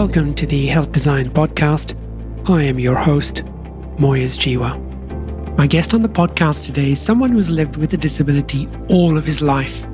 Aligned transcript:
Welcome 0.00 0.32
to 0.36 0.46
the 0.46 0.66
Health 0.66 0.92
Design 0.92 1.28
Podcast. 1.28 1.94
I 2.48 2.62
am 2.62 2.78
your 2.78 2.96
host, 2.96 3.44
Moyez 3.98 4.38
Jiwa. 4.38 4.78
My 5.58 5.66
guest 5.66 5.92
on 5.92 6.00
the 6.00 6.08
podcast 6.08 6.64
today 6.64 6.92
is 6.92 6.98
someone 6.98 7.30
who's 7.30 7.50
lived 7.50 7.76
with 7.76 7.92
a 7.92 7.98
disability 7.98 8.66
all 8.88 9.18
of 9.18 9.26
his 9.26 9.42
life. 9.42 9.84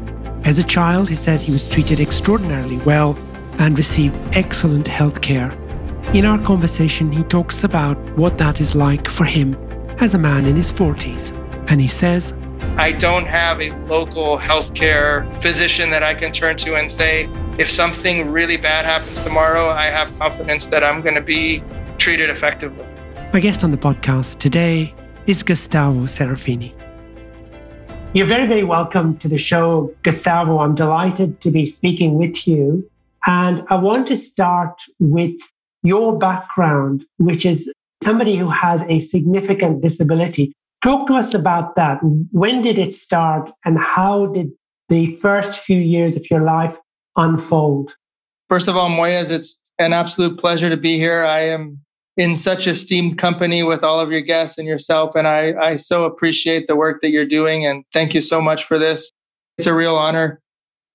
As 0.45 0.61
a 0.61 0.62
child, 0.62 1.09
he 1.09 1.16
said 1.16 1.41
he 1.41 1.50
was 1.50 1.69
treated 1.69 1.98
extraordinarily 1.98 2.77
well 2.87 3.19
and 3.59 3.77
received 3.77 4.14
excellent 4.30 4.87
health 4.87 5.23
care. 5.23 5.50
In 6.14 6.25
our 6.25 6.41
conversation, 6.41 7.11
he 7.11 7.25
talks 7.25 7.64
about 7.64 7.98
what 8.16 8.38
that 8.38 8.61
is 8.61 8.77
like 8.77 9.09
for 9.09 9.25
him 9.25 9.57
as 9.98 10.14
a 10.14 10.20
man 10.20 10.46
in 10.46 10.54
his 10.54 10.70
40s. 10.70 11.32
And 11.68 11.80
he 11.80 11.88
says, 11.88 12.32
I 12.77 12.93
don't 12.93 13.27
have 13.27 13.61
a 13.61 13.70
local 13.88 14.38
healthcare 14.38 15.27
physician 15.43 15.91
that 15.91 16.04
I 16.04 16.14
can 16.14 16.32
turn 16.32 16.59
to 16.59 16.77
and 16.77 16.93
say, 16.93 17.29
if 17.59 17.71
something 17.71 18.31
really 18.31 18.59
bad 18.59 18.85
happens 18.85 19.19
tomorrow, 19.21 19.71
I 19.71 19.87
have 19.87 20.17
confidence 20.19 20.67
that 20.67 20.85
I'm 20.85 21.01
going 21.01 21.15
to 21.15 21.23
be 21.23 21.63
treated 21.96 22.29
effectively. 22.29 22.85
My 23.32 23.41
guest 23.41 23.65
on 23.65 23.71
the 23.71 23.79
podcast 23.79 24.39
today 24.39 24.95
is 25.27 25.43
Gustavo 25.43 26.01
Serafini. 26.01 26.75
You're 28.13 28.27
very, 28.27 28.46
very 28.46 28.63
welcome 28.63 29.17
to 29.19 29.29
the 29.29 29.39
show, 29.39 29.95
Gustavo. 30.03 30.59
I'm 30.59 30.75
delighted 30.75 31.41
to 31.41 31.51
be 31.51 31.65
speaking 31.65 32.15
with 32.15 32.47
you. 32.47 32.89
And 33.27 33.62
I 33.70 33.77
want 33.77 34.07
to 34.09 34.17
start 34.17 34.81
with 34.98 35.37
your 35.83 36.19
background, 36.19 37.05
which 37.17 37.47
is 37.47 37.73
somebody 38.03 38.37
who 38.37 38.51
has 38.51 38.84
a 38.89 38.98
significant 38.98 39.83
disability. 39.83 40.53
Talk 40.83 41.07
to 41.09 41.15
us 41.15 41.33
about 41.33 41.75
that. 41.77 41.98
When 42.33 42.61
did 42.61 42.79
it 42.79 42.93
start 42.93 43.51
and 43.65 43.79
how 43.79 44.27
did 44.27 44.53
the 44.89 45.17
first 45.17 45.65
few 45.65 45.79
years 45.79 46.17
of 46.17 46.31
your 46.31 46.43
life 46.43 46.79
unfold? 47.16 47.97
First 48.48 48.69
of 48.69 48.77
all, 48.77 48.89
Moyez, 48.89 49.33
it's 49.33 49.59
an 49.78 49.92
absolute 49.92 50.39
pleasure 50.39 50.70
to 50.70 50.77
be 50.77 50.98
here. 50.98 51.25
I 51.25 51.41
am 51.41 51.81
in 52.17 52.34
such 52.34 52.67
esteemed 52.67 53.19
company 53.19 53.62
with 53.62 53.84
all 53.84 54.00
of 54.00 54.11
your 54.11 54.23
guests 54.23 54.56
and 54.58 54.67
yourself. 54.67 55.14
And 55.14 55.28
I, 55.28 55.53
I 55.61 55.77
so 55.77 56.05
appreciate 56.05 56.67
the 56.67 56.77
work 56.77 57.03
that 57.03 57.11
you're 57.11 57.27
doing. 57.27 57.67
And 57.67 57.84
thank 57.92 58.14
you 58.14 58.20
so 58.20 58.41
much 58.41 58.64
for 58.64 58.78
this. 58.78 59.11
It's 59.58 59.67
a 59.67 59.75
real 59.75 59.97
honor. 59.97 60.41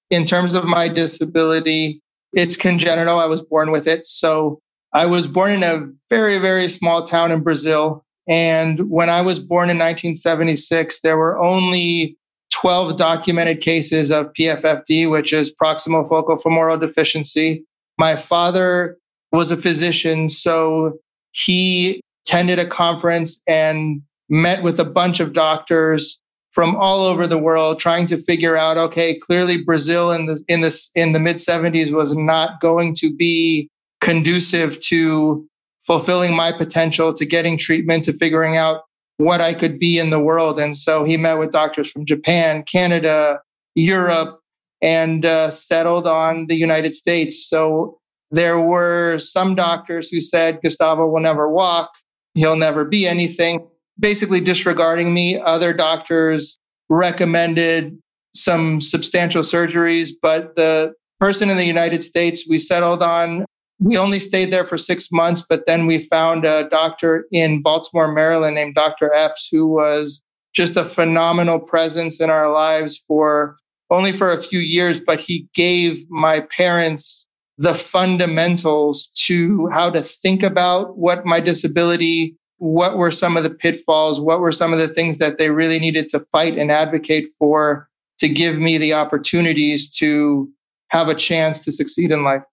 In 0.10 0.26
terms 0.26 0.56
of 0.56 0.66
my 0.66 0.88
disability, 0.88 2.02
it's 2.34 2.58
congenital. 2.58 3.20
I 3.20 3.26
was 3.26 3.44
born 3.44 3.72
with 3.72 3.88
it. 3.88 4.08
So 4.08 4.60
I 4.94 5.06
was 5.06 5.28
born 5.28 5.52
in 5.52 5.64
a 5.64 5.88
very, 6.10 6.38
very 6.38 6.68
small 6.68 7.04
town 7.06 7.32
in 7.32 7.42
Brazil. 7.42 8.04
And 8.28 8.90
when 8.90 9.10
I 9.10 9.22
was 9.22 9.40
born 9.40 9.70
in 9.70 9.78
1976, 9.78 11.02
there 11.02 11.18
were 11.18 11.40
only 11.40 12.18
12 12.62 12.96
documented 12.96 13.60
cases 13.60 14.12
of 14.12 14.32
PFFD, 14.34 15.10
which 15.10 15.34
is 15.34 15.54
proximal 15.54 16.08
focal 16.08 16.38
femoral 16.38 16.78
deficiency. 16.78 17.66
My 17.98 18.16
father 18.16 18.98
was 19.32 19.52
a 19.52 19.58
physician, 19.58 20.30
so 20.30 21.00
he 21.32 22.02
attended 22.26 22.60
a 22.60 22.68
conference 22.68 23.42
and 23.48 24.04
met 24.30 24.62
with 24.62 24.80
a 24.80 24.86
bunch 24.86 25.20
of 25.20 25.34
doctors 25.34 26.22
from 26.52 26.76
all 26.76 27.02
over 27.02 27.26
the 27.26 27.38
world 27.38 27.80
trying 27.80 28.06
to 28.06 28.18
figure 28.18 28.56
out 28.56 28.78
okay 28.78 29.18
clearly 29.18 29.62
brazil 29.62 30.12
in 30.12 30.26
the 30.26 30.42
in 30.48 30.62
this 30.62 30.92
in 30.96 31.14
the 31.14 31.20
mid 31.20 31.38
70s 31.38 31.92
was 31.92 32.16
not 32.16 32.60
going 32.60 32.94
to 32.96 33.14
be 33.14 33.70
conducive 34.02 34.80
to 34.82 35.48
fulfilling 35.82 36.36
my 36.36 36.52
potential 36.52 37.14
to 37.14 37.26
getting 37.26 37.58
treatment 37.58 38.04
to 38.04 38.14
figuring 38.14 38.58
out 38.58 38.82
what 39.22 39.40
I 39.40 39.54
could 39.54 39.80
be 39.80 40.00
in 40.00 40.10
the 40.10 40.20
world. 40.20 40.60
And 40.60 40.76
so 40.76 41.04
he 41.04 41.16
met 41.18 41.36
with 41.36 41.52
doctors 41.52 41.90
from 41.90 42.06
Japan, 42.06 42.64
Canada, 42.64 43.40
Europe, 43.76 44.40
and 44.82 45.26
uh, 45.26 45.50
settled 45.50 46.08
on 46.08 46.48
the 46.48 46.56
United 46.56 46.96
States. 46.96 47.48
So 47.48 48.00
there 48.32 48.60
were 48.60 49.20
some 49.20 49.56
doctors 49.56 50.10
who 50.10 50.22
said 50.22 50.60
Gustavo 50.64 51.08
will 51.08 51.22
never 51.22 51.50
walk, 51.50 51.92
he'll 52.34 52.56
never 52.56 52.84
be 52.84 53.08
anything, 53.08 53.68
basically 54.00 54.42
disregarding 54.42 55.14
me. 55.14 55.40
Other 55.40 55.74
doctors 55.74 56.58
recommended 56.90 58.00
some 58.34 58.82
substantial 58.82 59.44
surgeries, 59.44 60.12
but 60.22 60.56
the 60.56 60.94
person 61.20 61.50
in 61.50 61.58
the 61.58 61.66
United 61.66 62.04
States 62.04 62.48
we 62.50 62.58
settled 62.58 63.04
on 63.04 63.46
we 63.82 63.98
only 63.98 64.20
stayed 64.20 64.52
there 64.52 64.64
for 64.64 64.78
six 64.78 65.12
months, 65.12 65.44
but 65.48 65.66
then 65.66 65.88
we 65.88 65.98
found 65.98 66.46
a 66.46 66.70
doctor 66.70 67.26
in 67.32 67.64
Baltimore, 67.64 68.12
Maryland 68.12 68.54
named 68.54 68.76
Dr. 68.76 69.12
Epps, 69.14 69.50
who 69.52 69.68
was 69.68 70.22
just 70.54 70.76
a 70.76 70.86
phenomenal 70.86 71.60
presence 71.60 72.22
in 72.22 72.30
our 72.30 72.52
lives 72.52 73.04
for 73.08 73.58
only 73.90 74.12
for 74.12 74.32
a 74.32 74.42
few 74.42 74.60
years, 74.60 75.00
but 75.00 75.20
he 75.20 75.48
gave 75.56 76.06
my 76.10 76.42
parents 76.42 77.28
the 77.58 77.74
fundamentals 77.74 79.08
to 79.26 79.68
how 79.74 79.90
to 79.90 80.04
think 80.04 80.44
about 80.44 80.98
what 80.98 81.26
my 81.26 81.40
disability, 81.40 82.38
what 82.58 82.98
were 82.98 83.12
some 83.12 83.36
of 83.36 83.44
the 83.44 83.50
pitfalls, 83.50 84.22
what 84.22 84.40
were 84.40 84.52
some 84.52 84.74
of 84.74 84.80
the 84.80 84.88
things 84.88 85.18
that 85.18 85.40
they 85.40 85.50
really 85.50 85.80
needed 85.80 86.08
to 86.10 86.20
fight 86.32 86.58
and 86.58 86.72
advocate 86.72 87.26
for 87.38 87.90
to 88.20 88.30
give 88.30 88.58
me 88.58 88.78
the 88.78 88.94
opportunities 88.94 89.92
to 89.96 90.50
have 90.90 91.10
a 91.10 91.16
chance 91.16 91.60
to 91.60 91.72
succeed 91.72 92.12
in 92.12 92.24
life. 92.24 92.44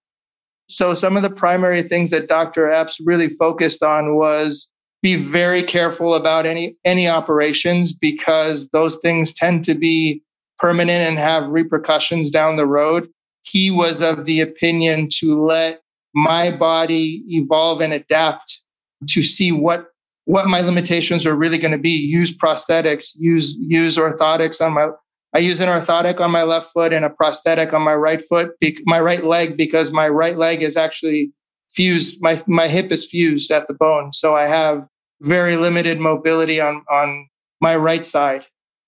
So 0.69 0.93
some 0.93 1.17
of 1.17 1.23
the 1.23 1.29
primary 1.29 1.83
things 1.83 2.11
that 2.11 2.29
Dr. 2.29 2.71
Epps 2.71 2.99
really 3.03 3.27
focused 3.27 3.81
on 3.83 4.15
was 4.15 4.71
be 5.01 5.15
very 5.15 5.63
careful 5.63 6.13
about 6.13 6.45
any 6.45 6.75
any 6.85 7.07
operations 7.07 7.93
because 7.93 8.69
those 8.69 8.97
things 8.97 9.33
tend 9.33 9.63
to 9.65 9.73
be 9.73 10.21
permanent 10.57 11.07
and 11.07 11.17
have 11.17 11.49
repercussions 11.49 12.29
down 12.31 12.57
the 12.57 12.65
road. 12.65 13.09
He 13.43 13.71
was 13.71 14.01
of 14.01 14.25
the 14.25 14.41
opinion 14.41 15.07
to 15.19 15.43
let 15.43 15.81
my 16.13 16.51
body 16.51 17.23
evolve 17.29 17.81
and 17.81 17.93
adapt 17.93 18.61
to 19.09 19.23
see 19.23 19.51
what 19.51 19.87
what 20.25 20.47
my 20.47 20.61
limitations 20.61 21.25
are 21.25 21.35
really 21.35 21.57
going 21.57 21.71
to 21.71 21.79
be. 21.79 21.91
Use 21.91 22.35
prosthetics, 22.35 23.13
use 23.17 23.55
use 23.59 23.97
orthotics 23.97 24.63
on 24.63 24.73
my 24.73 24.89
I 25.35 25.39
use 25.39 25.61
an 25.61 25.69
orthotic 25.69 26.19
on 26.19 26.31
my 26.31 26.43
left 26.43 26.71
foot 26.71 26.91
and 26.91 27.05
a 27.05 27.09
prosthetic 27.09 27.73
on 27.73 27.81
my 27.83 27.93
right 27.93 28.21
foot, 28.21 28.51
my 28.85 28.99
right 28.99 29.23
leg, 29.23 29.57
because 29.57 29.93
my 29.93 30.07
right 30.07 30.37
leg 30.37 30.63
is 30.63 30.75
actually 30.75 31.31
fused. 31.69 32.17
My, 32.19 32.41
my 32.47 32.67
hip 32.67 32.91
is 32.91 33.05
fused 33.05 33.51
at 33.51 33.67
the 33.67 33.73
bone. 33.73 34.11
So 34.11 34.35
I 34.35 34.47
have 34.47 34.87
very 35.21 35.55
limited 35.55 35.99
mobility 35.99 36.59
on, 36.59 36.83
on 36.89 37.27
my 37.61 37.75
right 37.75 38.03
side. 38.03 38.45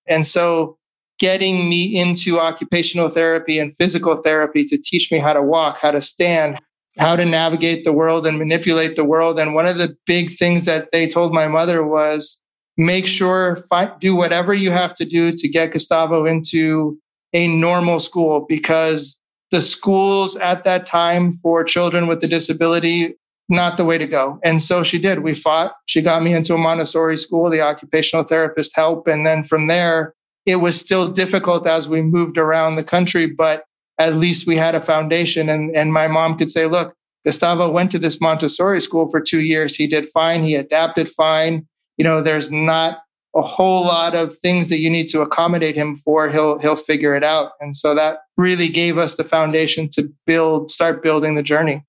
And 0.07 0.25
so 0.25 0.77
getting 1.19 1.69
me 1.69 1.95
into 1.95 2.39
occupational 2.39 3.09
therapy 3.09 3.59
and 3.59 3.75
physical 3.75 4.15
therapy 4.15 4.63
to 4.63 4.77
teach 4.77 5.11
me 5.11 5.19
how 5.19 5.33
to 5.33 5.41
walk, 5.43 5.77
how 5.79 5.91
to 5.91 6.01
stand, 6.01 6.59
how 6.97 7.15
to 7.15 7.23
navigate 7.23 7.83
the 7.83 7.93
world 7.93 8.25
and 8.25 8.39
manipulate 8.39 8.95
the 8.95 9.05
world. 9.05 9.39
And 9.39 9.53
one 9.53 9.67
of 9.67 9.77
the 9.77 9.95
big 10.07 10.31
things 10.31 10.65
that 10.65 10.91
they 10.91 11.07
told 11.07 11.33
my 11.33 11.47
mother 11.47 11.85
was 11.85 12.41
make 12.77 13.05
sure 13.05 13.57
do 13.99 14.15
whatever 14.15 14.53
you 14.53 14.71
have 14.71 14.93
to 14.95 15.05
do 15.05 15.31
to 15.33 15.47
get 15.47 15.73
Gustavo 15.73 16.25
into 16.25 16.99
a 17.33 17.47
normal 17.47 17.99
school 17.99 18.45
because 18.47 19.19
the 19.51 19.61
schools 19.61 20.37
at 20.37 20.63
that 20.63 20.85
time 20.85 21.31
for 21.31 21.63
children 21.63 22.07
with 22.07 22.23
a 22.23 22.27
disability 22.27 23.15
not 23.49 23.75
the 23.75 23.83
way 23.83 23.97
to 23.97 24.07
go. 24.07 24.39
And 24.43 24.61
so 24.61 24.81
she 24.81 24.97
did. 24.97 25.19
We 25.19 25.33
fought. 25.33 25.73
She 25.85 26.01
got 26.01 26.23
me 26.23 26.33
into 26.33 26.55
a 26.55 26.57
Montessori 26.57 27.17
school, 27.17 27.49
the 27.49 27.59
occupational 27.59 28.25
therapist 28.25 28.73
help. 28.75 29.07
And 29.07 29.25
then 29.25 29.43
from 29.43 29.67
there, 29.67 30.13
it 30.45 30.55
was 30.57 30.79
still 30.79 31.11
difficult 31.11 31.67
as 31.67 31.89
we 31.89 32.01
moved 32.01 32.37
around 32.37 32.75
the 32.75 32.83
country, 32.83 33.27
but 33.27 33.65
at 33.99 34.15
least 34.15 34.47
we 34.47 34.55
had 34.55 34.73
a 34.73 34.81
foundation. 34.81 35.49
And, 35.49 35.75
and 35.75 35.91
my 35.91 36.07
mom 36.07 36.37
could 36.37 36.49
say, 36.49 36.65
look, 36.65 36.95
Gustavo 37.25 37.69
went 37.69 37.91
to 37.91 37.99
this 37.99 38.21
Montessori 38.21 38.79
school 38.79 39.09
for 39.11 39.19
two 39.19 39.41
years. 39.41 39.75
He 39.75 39.85
did 39.85 40.09
fine. 40.09 40.43
He 40.43 40.55
adapted 40.55 41.09
fine 41.09 41.67
you 42.01 42.03
know, 42.03 42.19
there's 42.19 42.51
not 42.51 42.97
a 43.35 43.43
whole 43.43 43.83
lot 43.83 44.15
of 44.15 44.35
things 44.35 44.69
that 44.69 44.79
you 44.79 44.89
need 44.89 45.07
to 45.09 45.21
accommodate 45.21 45.75
him 45.75 45.95
for. 45.95 46.31
He'll 46.31 46.57
he'll 46.57 46.75
figure 46.75 47.13
it 47.13 47.23
out. 47.23 47.51
And 47.59 47.75
so 47.75 47.93
that 47.93 48.21
really 48.37 48.69
gave 48.69 48.97
us 48.97 49.17
the 49.17 49.23
foundation 49.23 49.87
to 49.89 50.11
build, 50.25 50.71
start 50.71 51.03
building 51.03 51.35
the 51.35 51.43
journey. 51.43 51.85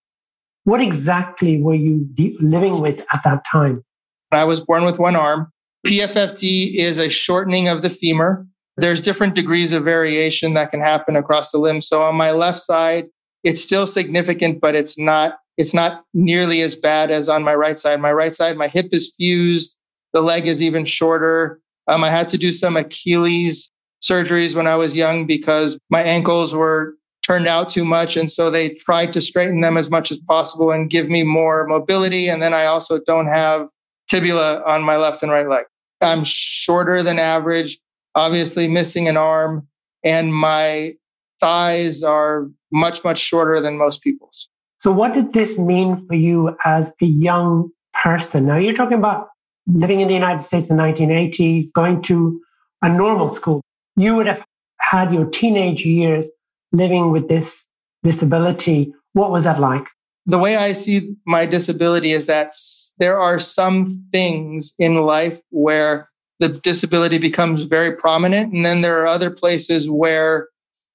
What 0.65 0.83
exactly 0.83 1.63
were 1.63 1.73
you 1.73 2.07
de- 2.13 2.37
living 2.41 2.83
with 2.83 3.07
at 3.11 3.23
that 3.25 3.47
time? 3.51 3.87
I 4.33 4.45
was 4.45 4.61
born 4.61 4.85
with 4.85 4.99
one 4.99 5.17
arm. 5.17 5.51
PFFD 5.87 6.75
is 6.75 6.99
a 6.99 7.09
shortening 7.09 7.69
of 7.69 7.81
the 7.81 7.89
femur. 7.89 8.47
There's 8.77 9.01
different 9.01 9.35
degrees 9.35 9.73
of 9.73 9.83
variation 9.83 10.53
that 10.53 10.73
can 10.73 10.81
happen 10.81 11.17
across 11.17 11.53
the 11.53 11.59
limb. 11.59 11.81
So 11.81 12.03
on 12.03 12.17
my 12.17 12.33
left 12.33 12.59
side, 12.59 13.07
it's 13.45 13.63
still 13.63 13.87
significant, 13.87 14.61
but 14.61 14.75
it's 14.75 14.99
not 14.99 15.39
it's 15.57 15.73
not 15.73 16.05
nearly 16.13 16.61
as 16.61 16.77
bad 16.77 17.11
as 17.11 17.31
on 17.31 17.43
my 17.43 17.55
right 17.55 17.79
side. 17.79 17.99
My 17.99 18.13
right 18.13 18.35
side, 18.35 18.59
my 18.59 18.69
hip 18.69 18.89
is 18.93 19.15
fused 19.17 19.79
the 20.13 20.23
leg 20.23 20.47
is 20.47 20.63
even 20.63 20.85
shorter. 20.85 21.61
Um, 21.89 22.05
I 22.05 22.11
had 22.11 22.29
to 22.29 22.39
do 22.39 22.51
some 22.51 22.77
Achilles 22.77 23.71
surgeries 24.03 24.57
when 24.57 24.67
I 24.67 24.77
was 24.77 24.97
young 24.97 25.27
because 25.27 25.79
my 25.91 26.03
ankles 26.03 26.55
were 26.55 26.95
turned 27.25 27.47
out 27.47 27.69
too 27.69 27.85
much. 27.85 28.17
And 28.17 28.31
so 28.31 28.51
they 28.51 28.71
tried 28.71 29.13
to 29.13 29.21
straighten 29.21 29.61
them 29.61 29.77
as 29.77 29.91
much 29.91 30.11
as 30.11 30.19
possible 30.19 30.71
and 30.71 30.91
give 30.91 31.09
me 31.09 31.23
more 31.23 31.67
mobility. 31.67 32.29
And 32.29 32.43
then 32.43 32.53
I 32.53 32.67
also 32.67 33.01
don't 33.01 33.29
have 33.29 33.69
fibula 34.09 34.63
on 34.67 34.83
my 34.83 34.97
left 34.97 35.23
and 35.23 35.31
right 35.31 35.49
leg. 35.49 35.65
I'm 36.01 36.25
shorter 36.25 37.03
than 37.03 37.19
average, 37.19 37.79
obviously 38.15 38.67
missing 38.69 39.09
an 39.09 39.17
arm, 39.17 39.69
and 40.05 40.35
my 40.35 40.95
thighs 41.41 42.03
are 42.03 42.49
much, 42.73 43.05
much 43.05 43.19
shorter 43.19 43.61
than 43.61 43.79
most 43.79 44.03
people's. 44.03 44.49
So, 44.79 44.91
what 44.91 45.15
did 45.15 45.33
this 45.33 45.61
mean 45.61 46.05
for 46.09 46.15
you 46.15 46.57
as 46.65 46.93
a 47.01 47.07
young 47.07 47.71
person? 48.03 48.47
Now, 48.47 48.57
you're 48.57 48.75
talking 48.75 48.99
about 48.99 49.29
living 49.67 50.01
in 50.01 50.09
the 50.09 50.15
United 50.15 50.43
States 50.43 50.71
in 50.71 50.77
the 50.77 50.83
1980s, 50.83 51.73
going 51.73 52.03
to 52.03 52.41
a 52.83 52.89
normal 52.89 53.29
school. 53.29 53.63
You 53.97 54.17
would 54.17 54.27
have 54.27 54.45
had 54.79 55.13
your 55.13 55.27
teenage 55.27 55.85
years 55.85 56.31
living 56.73 57.11
with 57.11 57.29
this 57.29 57.71
disability. 58.03 58.93
What 59.13 59.31
was 59.31 59.45
that 59.45 59.61
like? 59.61 59.87
The 60.27 60.39
way 60.39 60.57
I 60.57 60.73
see 60.73 61.15
my 61.27 61.47
disability 61.47 62.13
is 62.13 62.27
that 62.27 62.53
there 62.99 63.21
are 63.21 63.41
some 63.41 64.05
things 64.13 64.75
in 64.79 65.03
life 65.03 65.41
where 65.51 66.09
the 66.39 66.49
disability 66.49 67.19
becomes 67.19 67.67
very 67.67 67.97
prominent. 67.97 68.53
And 68.53 68.65
then 68.65 68.81
there 68.81 69.01
are 69.01 69.07
other 69.07 69.31
places 69.31 69.89
where 69.89 70.49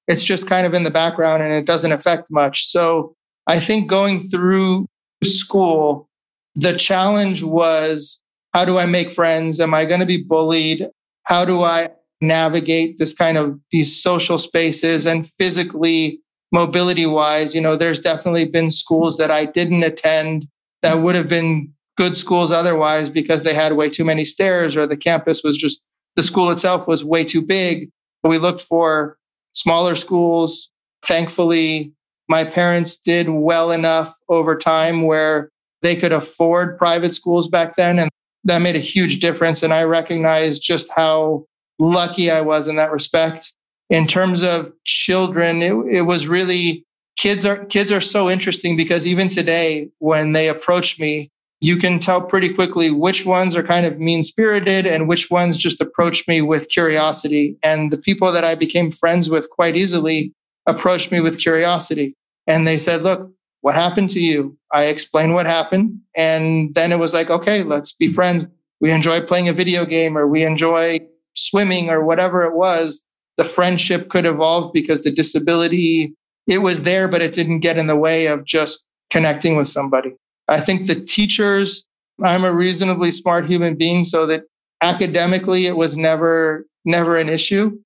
it's 0.07 0.23
just 0.23 0.47
kind 0.47 0.65
of 0.65 0.73
in 0.73 0.83
the 0.83 0.91
background 0.91 1.43
and 1.43 1.51
it 1.53 1.65
doesn't 1.65 1.91
affect 1.91 2.31
much. 2.31 2.65
So 2.65 3.15
I 3.47 3.59
think 3.59 3.89
going 3.89 4.27
through 4.27 4.87
school, 5.23 6.09
the 6.55 6.77
challenge 6.77 7.43
was 7.43 8.21
how 8.53 8.65
do 8.65 8.77
I 8.77 8.85
make 8.85 9.09
friends? 9.09 9.59
Am 9.59 9.73
I 9.73 9.85
going 9.85 9.99
to 9.99 10.05
be 10.05 10.23
bullied? 10.23 10.87
How 11.23 11.45
do 11.45 11.63
I 11.63 11.89
navigate 12.21 12.97
this 12.97 13.13
kind 13.13 13.37
of 13.37 13.59
these 13.71 14.01
social 14.01 14.37
spaces 14.37 15.05
and 15.05 15.29
physically 15.29 16.19
mobility 16.51 17.05
wise 17.05 17.53
you 17.53 17.61
know 17.61 17.75
there's 17.75 18.01
definitely 18.01 18.45
been 18.45 18.71
schools 18.71 19.17
that 19.17 19.29
i 19.29 19.45
didn't 19.45 19.83
attend 19.83 20.47
that 20.81 20.95
would 20.95 21.13
have 21.13 21.29
been 21.29 21.71
good 21.95 22.15
schools 22.15 22.51
otherwise 22.51 23.09
because 23.09 23.43
they 23.43 23.53
had 23.53 23.73
way 23.73 23.89
too 23.89 24.05
many 24.05 24.25
stairs 24.25 24.75
or 24.75 24.87
the 24.87 24.97
campus 24.97 25.43
was 25.43 25.57
just 25.57 25.85
the 26.15 26.23
school 26.23 26.49
itself 26.49 26.87
was 26.87 27.05
way 27.05 27.23
too 27.23 27.41
big 27.41 27.89
we 28.23 28.39
looked 28.39 28.61
for 28.61 29.17
smaller 29.53 29.93
schools 29.93 30.71
thankfully 31.03 31.91
my 32.29 32.43
parents 32.43 32.97
did 32.97 33.29
well 33.29 33.71
enough 33.71 34.15
over 34.27 34.55
time 34.55 35.03
where 35.03 35.51
they 35.81 35.95
could 35.95 36.11
afford 36.11 36.77
private 36.77 37.13
schools 37.13 37.47
back 37.47 37.75
then 37.75 37.99
and 37.99 38.09
that 38.47 38.61
made 38.61 38.75
a 38.75 38.79
huge 38.79 39.19
difference 39.19 39.61
and 39.61 39.73
i 39.73 39.83
recognized 39.83 40.61
just 40.61 40.91
how 40.95 41.45
lucky 41.79 42.31
I 42.31 42.41
was 42.41 42.67
in 42.67 42.75
that 42.77 42.91
respect. 42.91 43.53
In 43.89 44.07
terms 44.07 44.43
of 44.43 44.73
children, 44.83 45.61
it, 45.61 45.73
it 45.89 46.01
was 46.01 46.27
really 46.27 46.85
kids 47.17 47.45
are 47.45 47.65
kids 47.65 47.91
are 47.91 48.01
so 48.01 48.29
interesting 48.29 48.75
because 48.75 49.07
even 49.07 49.27
today, 49.27 49.89
when 49.99 50.33
they 50.33 50.49
approach 50.49 50.99
me, 50.99 51.29
you 51.61 51.77
can 51.77 51.99
tell 51.99 52.21
pretty 52.21 52.53
quickly 52.53 52.91
which 52.91 53.25
ones 53.25 53.55
are 53.55 53.63
kind 53.63 53.85
of 53.85 53.99
mean 53.99 54.23
spirited 54.23 54.85
and 54.85 55.07
which 55.07 55.31
ones 55.31 55.57
just 55.57 55.81
approach 55.81 56.27
me 56.27 56.41
with 56.41 56.69
curiosity. 56.69 57.57
And 57.63 57.91
the 57.91 57.97
people 57.97 58.31
that 58.31 58.43
I 58.43 58.55
became 58.55 58.91
friends 58.91 59.29
with 59.29 59.49
quite 59.49 59.75
easily 59.75 60.33
approached 60.67 61.11
me 61.11 61.21
with 61.21 61.39
curiosity. 61.39 62.13
And 62.45 62.67
they 62.67 62.77
said, 62.77 63.03
Look, 63.03 63.31
what 63.61 63.75
happened 63.75 64.09
to 64.11 64.19
you? 64.19 64.57
I 64.71 64.85
explained 64.85 65.33
what 65.33 65.45
happened. 65.45 65.99
And 66.15 66.73
then 66.75 66.91
it 66.91 66.99
was 66.99 67.13
like, 67.13 67.29
okay, 67.29 67.63
let's 67.63 67.93
be 67.93 68.09
friends. 68.09 68.47
We 68.79 68.91
enjoy 68.91 69.21
playing 69.21 69.47
a 69.47 69.53
video 69.53 69.85
game 69.85 70.17
or 70.17 70.27
we 70.27 70.43
enjoy 70.43 70.99
swimming 71.37 71.89
or 71.89 72.03
whatever 72.03 72.43
it 72.43 72.55
was, 72.55 73.05
the 73.37 73.45
friendship 73.45 74.09
could 74.09 74.25
evolve 74.25 74.73
because 74.73 75.03
the 75.03 75.11
disability, 75.11 76.15
it 76.47 76.59
was 76.59 76.83
there, 76.83 77.07
but 77.07 77.21
it 77.21 77.33
didn't 77.33 77.59
get 77.59 77.77
in 77.77 77.87
the 77.87 77.95
way 77.95 78.25
of 78.25 78.43
just 78.45 78.87
connecting 79.09 79.55
with 79.55 79.67
somebody. 79.67 80.15
I 80.47 80.59
think 80.59 80.87
the 80.87 80.95
teachers, 80.95 81.85
I'm 82.23 82.43
a 82.43 82.53
reasonably 82.53 83.11
smart 83.11 83.45
human 83.45 83.75
being, 83.75 84.03
so 84.03 84.25
that 84.25 84.43
academically 84.81 85.67
it 85.67 85.77
was 85.77 85.95
never, 85.95 86.65
never 86.85 87.17
an 87.17 87.29
issue. 87.29 87.79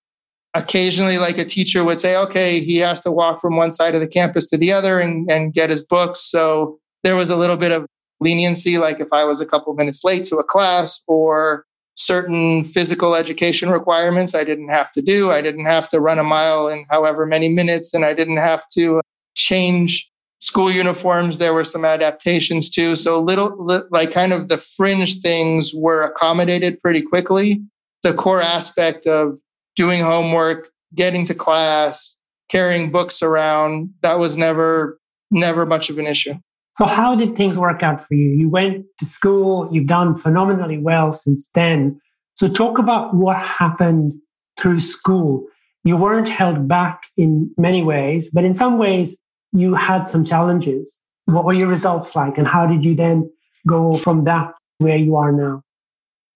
Occasionally, 0.54 1.18
like 1.18 1.38
a 1.38 1.46
teacher 1.46 1.84
would 1.84 2.00
say, 2.00 2.16
okay, 2.16 2.60
he 2.60 2.78
has 2.78 3.02
to 3.04 3.12
walk 3.12 3.40
from 3.40 3.56
one 3.56 3.72
side 3.72 3.96
of 3.96 4.02
the 4.02 4.08
campus 4.08 4.48
to 4.48 4.58
the 4.58 4.74
other 4.74 5.00
and, 5.00 5.32
and 5.32 5.54
get 5.54 5.70
his 5.70 5.84
books. 5.84 6.20
So 6.20 6.80
there 7.04 7.16
was 7.16 7.30
a 7.30 7.38
little 7.38 7.58
bit 7.58 7.72
of 7.72 7.86
leniency, 8.20 8.78
like 8.78 9.00
if 9.00 9.14
I 9.14 9.24
was 9.24 9.40
a 9.40 9.46
couple 9.46 9.74
minutes 9.74 10.04
late 10.04 10.26
to 10.26 10.38
a 10.38 10.44
class 10.44 11.02
or 11.08 11.66
certain 11.96 12.64
physical 12.66 13.16
education 13.16 13.70
requirements 13.70 14.34
I 14.34 14.44
didn't 14.44 14.70
have 14.70 14.92
to 14.94 15.02
do. 15.02 15.32
I 15.32 15.42
didn't 15.42 15.66
have 15.66 15.90
to 15.90 16.00
run 16.00 16.20
a 16.20 16.24
mile 16.24 16.68
in 16.68 16.86
however 16.90 17.26
many 17.26 17.50
minutes, 17.50 17.94
and 17.94 18.06
I 18.06 18.14
didn't 18.14 18.38
have 18.38 18.68
to 18.74 19.00
uh, 19.00 19.02
change 19.36 20.10
school 20.40 20.72
uniforms. 20.72 21.38
There 21.38 21.54
were 21.54 21.64
some 21.64 21.86
adaptations 21.86 22.70
too. 22.70 22.96
So 22.96 23.22
little, 23.22 23.86
like 23.92 24.12
kind 24.12 24.34
of 24.34 24.48
the 24.48 24.58
fringe 24.58 25.20
things 25.20 25.74
were 25.74 26.02
accommodated 26.02 26.80
pretty 26.80 27.02
quickly. 27.02 27.62
The 28.04 28.14
core 28.14 28.42
aspect 28.42 29.06
of 29.06 29.38
doing 29.76 30.02
homework, 30.02 30.70
getting 30.94 31.26
to 31.26 31.36
class, 31.36 32.18
carrying 32.50 32.92
books 32.92 33.22
around, 33.22 33.90
that 34.02 34.20
was 34.20 34.38
never, 34.38 35.00
never 35.32 35.66
much 35.66 35.90
of 35.90 35.98
an 35.98 36.08
issue. 36.08 36.34
So, 36.78 36.86
how 36.86 37.16
did 37.16 37.36
things 37.36 37.58
work 37.58 37.84
out 37.84 38.02
for 38.02 38.16
you? 38.16 38.30
You 38.30 38.50
went 38.50 38.86
to 39.00 39.06
school, 39.06 39.70
you've 39.72 39.88
done 39.88 40.16
phenomenally 40.16 40.78
well 40.78 41.12
since 41.12 41.50
then. 41.54 42.00
So, 42.36 42.48
talk 42.48 42.80
about 42.80 43.14
what 43.14 43.38
happened 43.38 44.14
through 44.60 44.80
school. 44.80 45.46
You 45.84 45.98
weren't 45.98 46.30
held 46.30 46.68
back 46.68 47.04
in 47.18 47.52
many 47.58 47.84
ways, 47.84 48.32
but 48.32 48.44
in 48.44 48.54
some 48.54 48.78
ways, 48.78 49.20
you 49.52 49.74
had 49.74 50.08
some 50.08 50.24
challenges. 50.24 51.02
What 51.26 51.46
were 51.46 51.54
your 51.54 51.68
results 51.68 52.16
like, 52.16 52.38
and 52.38 52.48
how 52.48 52.66
did 52.68 52.86
you 52.86 52.96
then 52.96 53.30
go 53.68 53.96
from 53.96 54.24
that 54.26 54.54
where 54.78 54.98
you 54.98 55.16
are 55.16 55.32
now? 55.32 55.64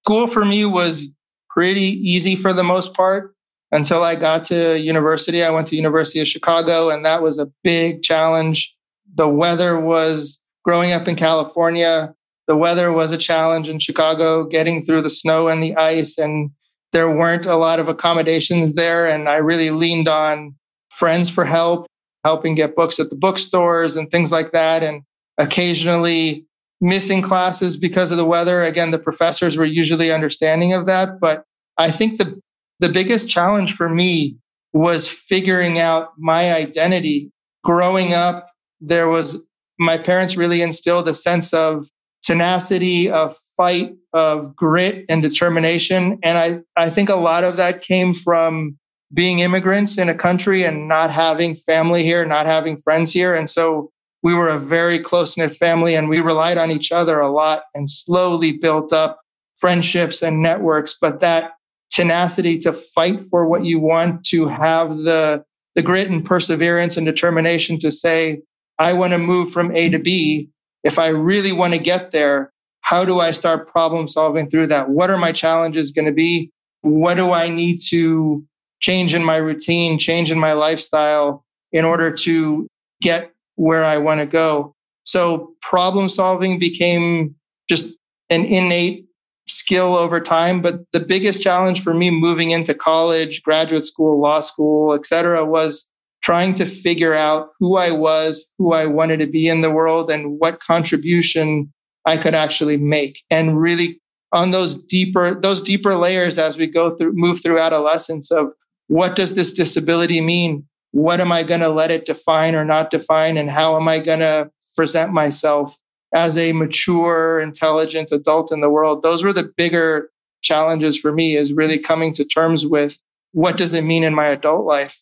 School 0.05 0.27
for 0.27 0.45
me 0.45 0.65
was 0.65 1.07
pretty 1.55 1.81
easy 1.81 2.35
for 2.35 2.53
the 2.53 2.63
most 2.63 2.93
part 2.93 3.33
until 3.71 4.03
I 4.03 4.15
got 4.15 4.43
to 4.45 4.79
university. 4.79 5.43
I 5.43 5.49
went 5.49 5.67
to 5.67 5.75
University 5.75 6.19
of 6.19 6.27
Chicago, 6.27 6.89
and 6.89 7.05
that 7.05 7.23
was 7.23 7.39
a 7.39 7.49
big 7.63 8.03
challenge 8.03 8.75
the 9.15 9.29
weather 9.29 9.79
was 9.79 10.41
growing 10.63 10.91
up 10.91 11.07
in 11.07 11.15
California. 11.15 12.13
The 12.47 12.55
weather 12.55 12.91
was 12.91 13.11
a 13.11 13.17
challenge 13.17 13.69
in 13.69 13.79
Chicago, 13.79 14.43
getting 14.43 14.83
through 14.83 15.01
the 15.01 15.09
snow 15.09 15.47
and 15.47 15.63
the 15.63 15.75
ice, 15.75 16.17
and 16.17 16.51
there 16.91 17.09
weren't 17.09 17.45
a 17.45 17.55
lot 17.55 17.79
of 17.79 17.89
accommodations 17.89 18.73
there. 18.73 19.07
And 19.07 19.27
I 19.27 19.35
really 19.35 19.71
leaned 19.71 20.07
on 20.07 20.55
friends 20.89 21.29
for 21.29 21.45
help, 21.45 21.87
helping 22.23 22.55
get 22.55 22.75
books 22.75 22.99
at 22.99 23.09
the 23.09 23.15
bookstores 23.15 23.97
and 23.97 24.11
things 24.11 24.31
like 24.31 24.51
that. 24.51 24.83
And 24.83 25.03
occasionally 25.37 26.45
missing 26.81 27.21
classes 27.21 27.77
because 27.77 28.11
of 28.11 28.17
the 28.17 28.25
weather. 28.25 28.63
Again, 28.63 28.91
the 28.91 28.99
professors 28.99 29.57
were 29.57 29.65
usually 29.65 30.11
understanding 30.11 30.73
of 30.73 30.85
that. 30.85 31.19
But 31.19 31.43
I 31.77 31.89
think 31.89 32.17
the, 32.17 32.39
the 32.79 32.89
biggest 32.89 33.29
challenge 33.29 33.73
for 33.73 33.89
me 33.89 34.37
was 34.73 35.07
figuring 35.07 35.79
out 35.79 36.09
my 36.17 36.53
identity. 36.53 37.31
Growing 37.63 38.13
up 38.13 38.49
there 38.81 39.07
was 39.07 39.41
my 39.79 39.97
parents 39.97 40.37
really 40.37 40.61
instilled 40.61 41.07
a 41.07 41.13
sense 41.13 41.53
of 41.53 41.87
tenacity, 42.21 43.09
of 43.09 43.35
fight, 43.55 43.95
of 44.13 44.55
grit 44.55 45.05
and 45.09 45.21
determination. 45.21 46.17
And 46.23 46.37
I, 46.37 46.81
I 46.81 46.89
think 46.89 47.09
a 47.09 47.15
lot 47.15 47.43
of 47.43 47.57
that 47.57 47.81
came 47.81 48.13
from 48.13 48.77
being 49.13 49.39
immigrants 49.39 49.97
in 49.97 50.09
a 50.09 50.15
country 50.15 50.63
and 50.63 50.87
not 50.87 51.11
having 51.11 51.53
family 51.53 52.03
here, 52.03 52.25
not 52.25 52.47
having 52.47 52.77
friends 52.77 53.13
here. 53.13 53.35
And 53.35 53.49
so 53.49 53.91
we 54.25 54.33
were 54.33 54.49
a 54.49 54.57
very 54.57 54.97
close 54.97 55.37
knit 55.37 55.55
family 55.55 55.93
and 55.93 56.09
we 56.09 56.19
relied 56.19 56.57
on 56.57 56.71
each 56.71 56.91
other 56.91 57.19
a 57.19 57.31
lot 57.31 57.61
and 57.75 57.87
slowly 57.87 58.51
built 58.51 58.91
up 58.91 59.19
friendships 59.53 60.23
and 60.23 60.41
networks. 60.41 60.97
But 60.99 61.19
that 61.19 61.51
tenacity 61.91 62.57
to 62.57 62.73
fight 62.73 63.29
for 63.29 63.45
what 63.45 63.65
you 63.65 63.79
want, 63.79 64.25
to 64.29 64.47
have 64.47 64.97
the, 64.97 65.45
the 65.75 65.83
grit 65.83 66.09
and 66.09 66.25
perseverance 66.25 66.97
and 66.97 67.05
determination 67.05 67.77
to 67.77 67.91
say, 67.91 68.41
I 68.79 68.93
want 68.93 69.13
to 69.13 69.19
move 69.19 69.51
from 69.51 69.75
A 69.75 69.89
to 69.89 69.99
B. 69.99 70.49
If 70.83 70.97
I 70.97 71.09
really 71.09 71.51
want 71.51 71.73
to 71.73 71.79
get 71.79 72.09
there, 72.09 72.51
how 72.81 73.05
do 73.05 73.19
I 73.19 73.29
start 73.29 73.71
problem 73.71 74.07
solving 74.07 74.49
through 74.49 74.67
that? 74.67 74.89
What 74.89 75.11
are 75.11 75.19
my 75.19 75.33
challenges 75.33 75.91
going 75.91 76.07
to 76.07 76.11
be? 76.11 76.49
What 76.81 77.13
do 77.13 77.31
I 77.31 77.49
need 77.49 77.77
to 77.89 78.43
change 78.79 79.13
in 79.13 79.23
my 79.23 79.35
routine, 79.35 79.99
change 79.99 80.31
in 80.31 80.39
my 80.39 80.53
lifestyle 80.53 81.45
in 81.71 81.85
order 81.85 82.09
to 82.09 82.67
get 83.03 83.34
where 83.55 83.83
I 83.83 83.97
want 83.97 84.19
to 84.19 84.25
go? 84.25 84.75
So 85.03 85.53
problem 85.61 86.09
solving 86.09 86.59
became 86.59 87.35
just 87.69 87.95
an 88.29 88.45
innate 88.45 89.05
skill 89.47 89.95
over 89.95 90.19
time. 90.19 90.61
But 90.61 90.81
the 90.91 90.99
biggest 90.99 91.43
challenge 91.43 91.81
for 91.81 91.93
me 91.93 92.09
moving 92.09 92.51
into 92.51 92.73
college, 92.73 93.43
graduate 93.43 93.85
school, 93.85 94.19
law 94.19 94.39
school, 94.39 94.93
et 94.93 95.05
cetera, 95.05 95.45
was 95.45 95.91
trying 96.23 96.55
to 96.55 96.65
figure 96.65 97.13
out 97.13 97.49
who 97.59 97.77
I 97.77 97.91
was, 97.91 98.47
who 98.57 98.73
I 98.73 98.87
wanted 98.87 99.19
to 99.19 99.27
be 99.27 99.47
in 99.47 99.61
the 99.61 99.69
world, 99.69 100.09
and 100.09 100.39
what 100.39 100.59
contribution 100.59 101.71
I 102.05 102.17
could 102.17 102.33
actually 102.33 102.77
make. 102.77 103.19
And 103.29 103.61
really 103.61 104.01
on 104.31 104.49
those 104.49 104.77
deeper, 104.77 105.39
those 105.39 105.61
deeper 105.61 105.95
layers 105.95 106.39
as 106.39 106.57
we 106.57 106.65
go 106.65 106.95
through, 106.95 107.13
move 107.13 107.43
through 107.43 107.59
adolescence 107.59 108.31
of 108.31 108.53
what 108.87 109.15
does 109.15 109.35
this 109.35 109.53
disability 109.53 110.21
mean? 110.21 110.67
What 110.95 111.19
am 111.19 111.31
I 111.31 111.43
going 111.43 111.61
to 111.61 111.69
let 111.69 111.91
it 111.91 112.05
define 112.05 112.55
or 112.55 112.63
not 112.63 112.89
define? 112.89 113.37
And 113.37 113.49
how 113.49 113.75
am 113.75 113.87
I 113.87 113.99
going 113.99 114.19
to 114.19 114.49
present 114.75 115.11
myself 115.11 115.77
as 116.13 116.37
a 116.37 116.53
mature, 116.53 117.39
intelligent 117.39 118.11
adult 118.11 118.51
in 118.51 118.61
the 118.61 118.69
world? 118.69 119.01
Those 119.01 119.23
were 119.23 119.33
the 119.33 119.51
bigger 119.57 120.09
challenges 120.41 120.97
for 120.97 121.11
me 121.11 121.35
is 121.35 121.53
really 121.53 121.79
coming 121.79 122.13
to 122.13 122.23
terms 122.23 122.65
with 122.65 123.01
what 123.31 123.57
does 123.57 123.73
it 123.73 123.83
mean 123.83 124.03
in 124.03 124.13
my 124.13 124.27
adult 124.27 124.65
life 124.65 125.01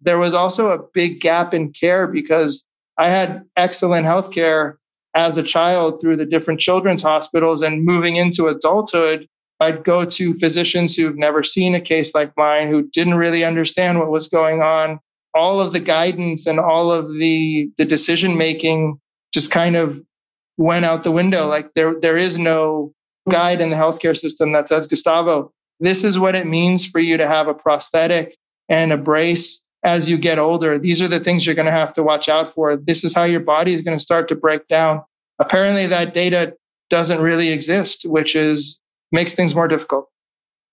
there 0.00 0.18
was 0.18 0.34
also 0.34 0.68
a 0.68 0.82
big 0.94 1.20
gap 1.20 1.52
in 1.52 1.72
care 1.72 2.06
because 2.06 2.66
I 2.98 3.10
had 3.10 3.44
excellent 3.56 4.06
healthcare 4.06 4.76
as 5.14 5.36
a 5.36 5.42
child 5.42 6.00
through 6.00 6.16
the 6.16 6.24
different 6.24 6.60
children's 6.60 7.02
hospitals 7.02 7.62
and 7.62 7.84
moving 7.84 8.16
into 8.16 8.46
adulthood. 8.46 9.28
I'd 9.58 9.84
go 9.84 10.04
to 10.04 10.34
physicians 10.34 10.96
who've 10.96 11.18
never 11.18 11.42
seen 11.42 11.74
a 11.74 11.80
case 11.80 12.14
like 12.14 12.32
mine, 12.36 12.68
who 12.68 12.88
didn't 12.88 13.16
really 13.16 13.44
understand 13.44 13.98
what 13.98 14.10
was 14.10 14.28
going 14.28 14.62
on. 14.62 15.00
All 15.34 15.60
of 15.60 15.72
the 15.72 15.80
guidance 15.80 16.46
and 16.46 16.58
all 16.58 16.90
of 16.90 17.14
the, 17.14 17.70
the 17.78 17.84
decision 17.84 18.36
making 18.36 19.00
just 19.32 19.50
kind 19.50 19.76
of 19.76 20.02
went 20.56 20.84
out 20.84 21.04
the 21.04 21.12
window. 21.12 21.46
Like 21.46 21.74
there, 21.74 21.98
there 21.98 22.16
is 22.16 22.38
no 22.38 22.92
guide 23.28 23.60
in 23.60 23.70
the 23.70 23.76
healthcare 23.76 24.16
system 24.16 24.52
that 24.52 24.68
says, 24.68 24.86
Gustavo, 24.86 25.52
this 25.78 26.04
is 26.04 26.18
what 26.18 26.34
it 26.34 26.46
means 26.46 26.84
for 26.84 26.98
you 27.00 27.16
to 27.16 27.26
have 27.26 27.48
a 27.48 27.54
prosthetic 27.54 28.36
and 28.68 28.92
a 28.92 28.96
brace 28.96 29.62
as 29.84 30.08
you 30.08 30.18
get 30.18 30.38
older. 30.38 30.78
These 30.78 31.00
are 31.00 31.08
the 31.08 31.20
things 31.20 31.46
you're 31.46 31.54
going 31.54 31.66
to 31.66 31.72
have 31.72 31.92
to 31.94 32.02
watch 32.02 32.28
out 32.28 32.48
for. 32.48 32.76
This 32.76 33.04
is 33.04 33.14
how 33.14 33.24
your 33.24 33.40
body 33.40 33.72
is 33.72 33.82
going 33.82 33.96
to 33.96 34.02
start 34.02 34.28
to 34.28 34.34
break 34.34 34.66
down. 34.68 35.02
Apparently, 35.38 35.86
that 35.86 36.12
data 36.12 36.54
doesn't 36.90 37.20
really 37.20 37.50
exist, 37.50 38.04
which 38.04 38.36
is 38.36 38.80
makes 39.12 39.34
things 39.34 39.54
more 39.54 39.68
difficult. 39.68 40.08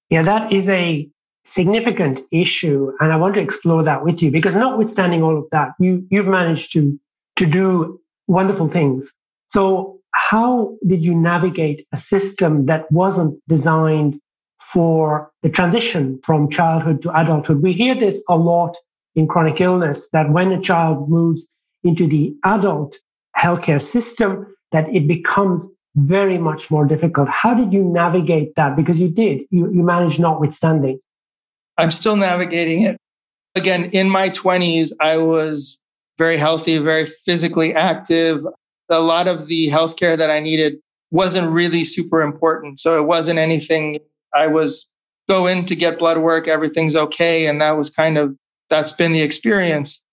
Yeah, 0.09 0.23
that 0.23 0.51
is 0.51 0.69
a 0.69 1.09
significant 1.47 2.19
issue, 2.31 2.91
and 2.99 3.11
I 3.11 3.15
want 3.15 3.35
to 3.35 3.41
explore 3.41 3.83
that 3.83 4.03
with 4.03 4.21
you 4.21 4.29
because, 4.29 4.55
notwithstanding 4.55 5.23
all 5.23 5.37
of 5.37 5.49
that, 5.51 5.69
you 5.79 6.05
you've 6.11 6.27
managed 6.27 6.73
to 6.73 6.99
to 7.37 7.45
do 7.45 7.99
wonderful 8.27 8.67
things. 8.67 9.15
So, 9.47 9.99
how 10.11 10.75
did 10.85 11.05
you 11.05 11.15
navigate 11.15 11.87
a 11.93 11.97
system 11.97 12.65
that 12.65 12.91
wasn't 12.91 13.39
designed 13.47 14.19
for 14.59 15.31
the 15.41 15.49
transition 15.49 16.19
from 16.23 16.49
childhood 16.49 17.01
to 17.03 17.19
adulthood? 17.19 17.63
We 17.63 17.73
hear 17.73 17.95
this 17.95 18.23
a 18.29 18.35
lot 18.35 18.75
in 19.15 19.27
chronic 19.27 19.59
illness 19.61 20.09
that 20.11 20.31
when 20.31 20.51
a 20.51 20.61
child 20.61 21.09
moves 21.09 21.51
into 21.83 22.07
the 22.07 22.35
adult 22.43 22.97
healthcare 23.37 23.81
system, 23.81 24.45
that 24.71 24.93
it 24.93 25.07
becomes 25.07 25.67
very 25.95 26.37
much 26.37 26.69
more 26.69 26.85
difficult. 26.85 27.29
How 27.29 27.53
did 27.53 27.73
you 27.73 27.83
navigate 27.83 28.55
that? 28.55 28.75
Because 28.75 29.01
you 29.01 29.09
did, 29.09 29.43
you, 29.49 29.71
you 29.71 29.83
managed 29.83 30.19
notwithstanding. 30.19 30.99
I'm 31.77 31.91
still 31.91 32.15
navigating 32.15 32.83
it. 32.83 32.97
Again, 33.55 33.85
in 33.91 34.09
my 34.09 34.29
20s, 34.29 34.91
I 34.99 35.17
was 35.17 35.77
very 36.17 36.37
healthy, 36.37 36.77
very 36.77 37.05
physically 37.05 37.73
active. 37.73 38.45
A 38.89 39.01
lot 39.01 39.27
of 39.27 39.47
the 39.47 39.69
healthcare 39.69 40.17
that 40.17 40.29
I 40.29 40.39
needed 40.39 40.77
wasn't 41.11 41.51
really 41.51 41.83
super 41.83 42.21
important. 42.21 42.79
So 42.79 42.99
it 42.99 43.05
wasn't 43.05 43.39
anything 43.39 43.99
I 44.33 44.47
was 44.47 44.89
go 45.27 45.47
in 45.47 45.65
to 45.65 45.75
get 45.75 45.99
blood 45.99 46.19
work, 46.19 46.47
everything's 46.47 46.95
okay. 46.95 47.47
And 47.47 47.59
that 47.61 47.77
was 47.77 47.89
kind 47.89 48.17
of 48.17 48.35
that's 48.69 48.91
been 48.91 49.11
the 49.11 49.21
experience. 49.21 50.03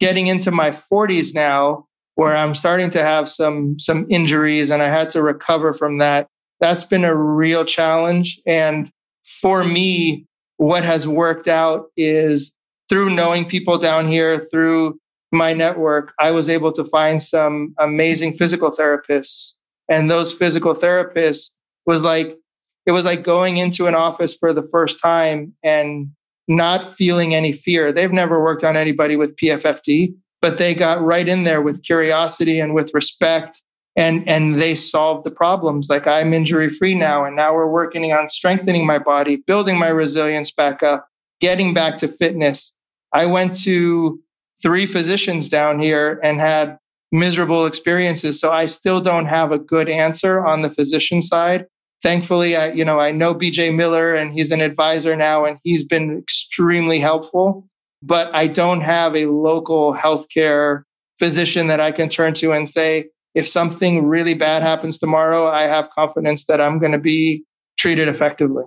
Getting 0.00 0.26
into 0.26 0.50
my 0.50 0.70
40s 0.70 1.34
now, 1.34 1.86
where 2.16 2.36
I'm 2.36 2.54
starting 2.54 2.90
to 2.90 3.02
have 3.02 3.28
some 3.28 3.78
some 3.78 4.06
injuries 4.08 4.70
and 4.70 4.82
I 4.82 4.88
had 4.88 5.10
to 5.10 5.22
recover 5.22 5.72
from 5.72 5.98
that. 5.98 6.28
That's 6.60 6.84
been 6.84 7.04
a 7.04 7.14
real 7.14 7.64
challenge. 7.64 8.40
And 8.46 8.90
for 9.24 9.64
me, 9.64 10.26
what 10.56 10.84
has 10.84 11.08
worked 11.08 11.48
out 11.48 11.86
is 11.96 12.54
through 12.88 13.10
knowing 13.10 13.44
people 13.44 13.78
down 13.78 14.08
here, 14.08 14.38
through 14.38 14.98
my 15.32 15.52
network, 15.52 16.14
I 16.18 16.30
was 16.30 16.48
able 16.48 16.72
to 16.72 16.84
find 16.84 17.20
some 17.20 17.74
amazing 17.78 18.34
physical 18.34 18.70
therapists. 18.70 19.54
And 19.88 20.10
those 20.10 20.32
physical 20.32 20.74
therapists 20.74 21.50
was 21.86 22.02
like, 22.02 22.38
it 22.86 22.92
was 22.92 23.04
like 23.04 23.22
going 23.22 23.56
into 23.56 23.86
an 23.86 23.94
office 23.94 24.34
for 24.34 24.52
the 24.52 24.62
first 24.62 25.00
time 25.00 25.54
and 25.62 26.10
not 26.46 26.82
feeling 26.82 27.34
any 27.34 27.52
fear. 27.52 27.92
They've 27.92 28.12
never 28.12 28.42
worked 28.42 28.64
on 28.64 28.76
anybody 28.76 29.16
with 29.16 29.36
PFFD, 29.36 30.14
but 30.40 30.58
they 30.58 30.74
got 30.74 31.02
right 31.02 31.26
in 31.26 31.44
there 31.44 31.62
with 31.62 31.82
curiosity 31.82 32.60
and 32.60 32.74
with 32.74 32.92
respect 32.94 33.62
and 33.96 34.26
and 34.28 34.60
they 34.60 34.74
solved 34.74 35.24
the 35.24 35.30
problems. 35.30 35.88
Like 35.88 36.06
i'm 36.06 36.32
injury 36.32 36.68
free 36.68 36.94
now 36.94 37.24
and 37.24 37.36
now 37.36 37.54
we're 37.54 37.70
working 37.70 38.12
on 38.12 38.28
strengthening 38.28 38.86
my 38.86 38.98
body 38.98 39.36
building 39.36 39.78
my 39.78 39.88
resilience 39.88 40.50
back 40.50 40.82
up 40.82 41.08
getting 41.40 41.74
back 41.74 41.98
to 41.98 42.08
fitness. 42.08 42.76
I 43.12 43.26
went 43.26 43.56
to 43.62 44.20
three 44.62 44.86
physicians 44.86 45.48
down 45.48 45.78
here 45.78 46.20
and 46.22 46.40
had 46.40 46.78
miserable 47.12 47.64
experiences 47.66 48.40
so 48.40 48.50
i 48.50 48.66
still 48.66 49.00
don't 49.00 49.26
have 49.26 49.52
a 49.52 49.58
good 49.58 49.88
answer 49.88 50.44
on 50.44 50.62
the 50.62 50.70
physician 50.70 51.22
side. 51.22 51.66
Thankfully, 52.02 52.54
I, 52.54 52.70
you 52.72 52.84
know, 52.84 53.00
I 53.00 53.12
know 53.12 53.34
BJ 53.34 53.74
Miller 53.74 54.12
and 54.12 54.34
he's 54.34 54.50
an 54.50 54.60
advisor 54.60 55.16
now 55.16 55.46
and 55.46 55.58
he's 55.64 55.86
been 55.86 56.18
extremely 56.18 57.00
helpful, 57.00 57.66
but 58.02 58.28
I 58.34 58.46
don't 58.46 58.82
have 58.82 59.16
a 59.16 59.24
local 59.24 59.94
healthcare 59.94 60.82
physician 61.18 61.68
that 61.68 61.80
I 61.80 61.92
can 61.92 62.10
turn 62.10 62.34
to 62.34 62.52
and 62.52 62.68
say, 62.68 63.06
if 63.34 63.48
something 63.48 64.06
really 64.06 64.34
bad 64.34 64.62
happens 64.62 64.98
tomorrow, 64.98 65.48
I 65.48 65.62
have 65.62 65.90
confidence 65.90 66.46
that 66.46 66.60
I'm 66.60 66.78
going 66.78 66.92
to 66.92 66.98
be 66.98 67.44
treated 67.78 68.08
effectively. 68.08 68.64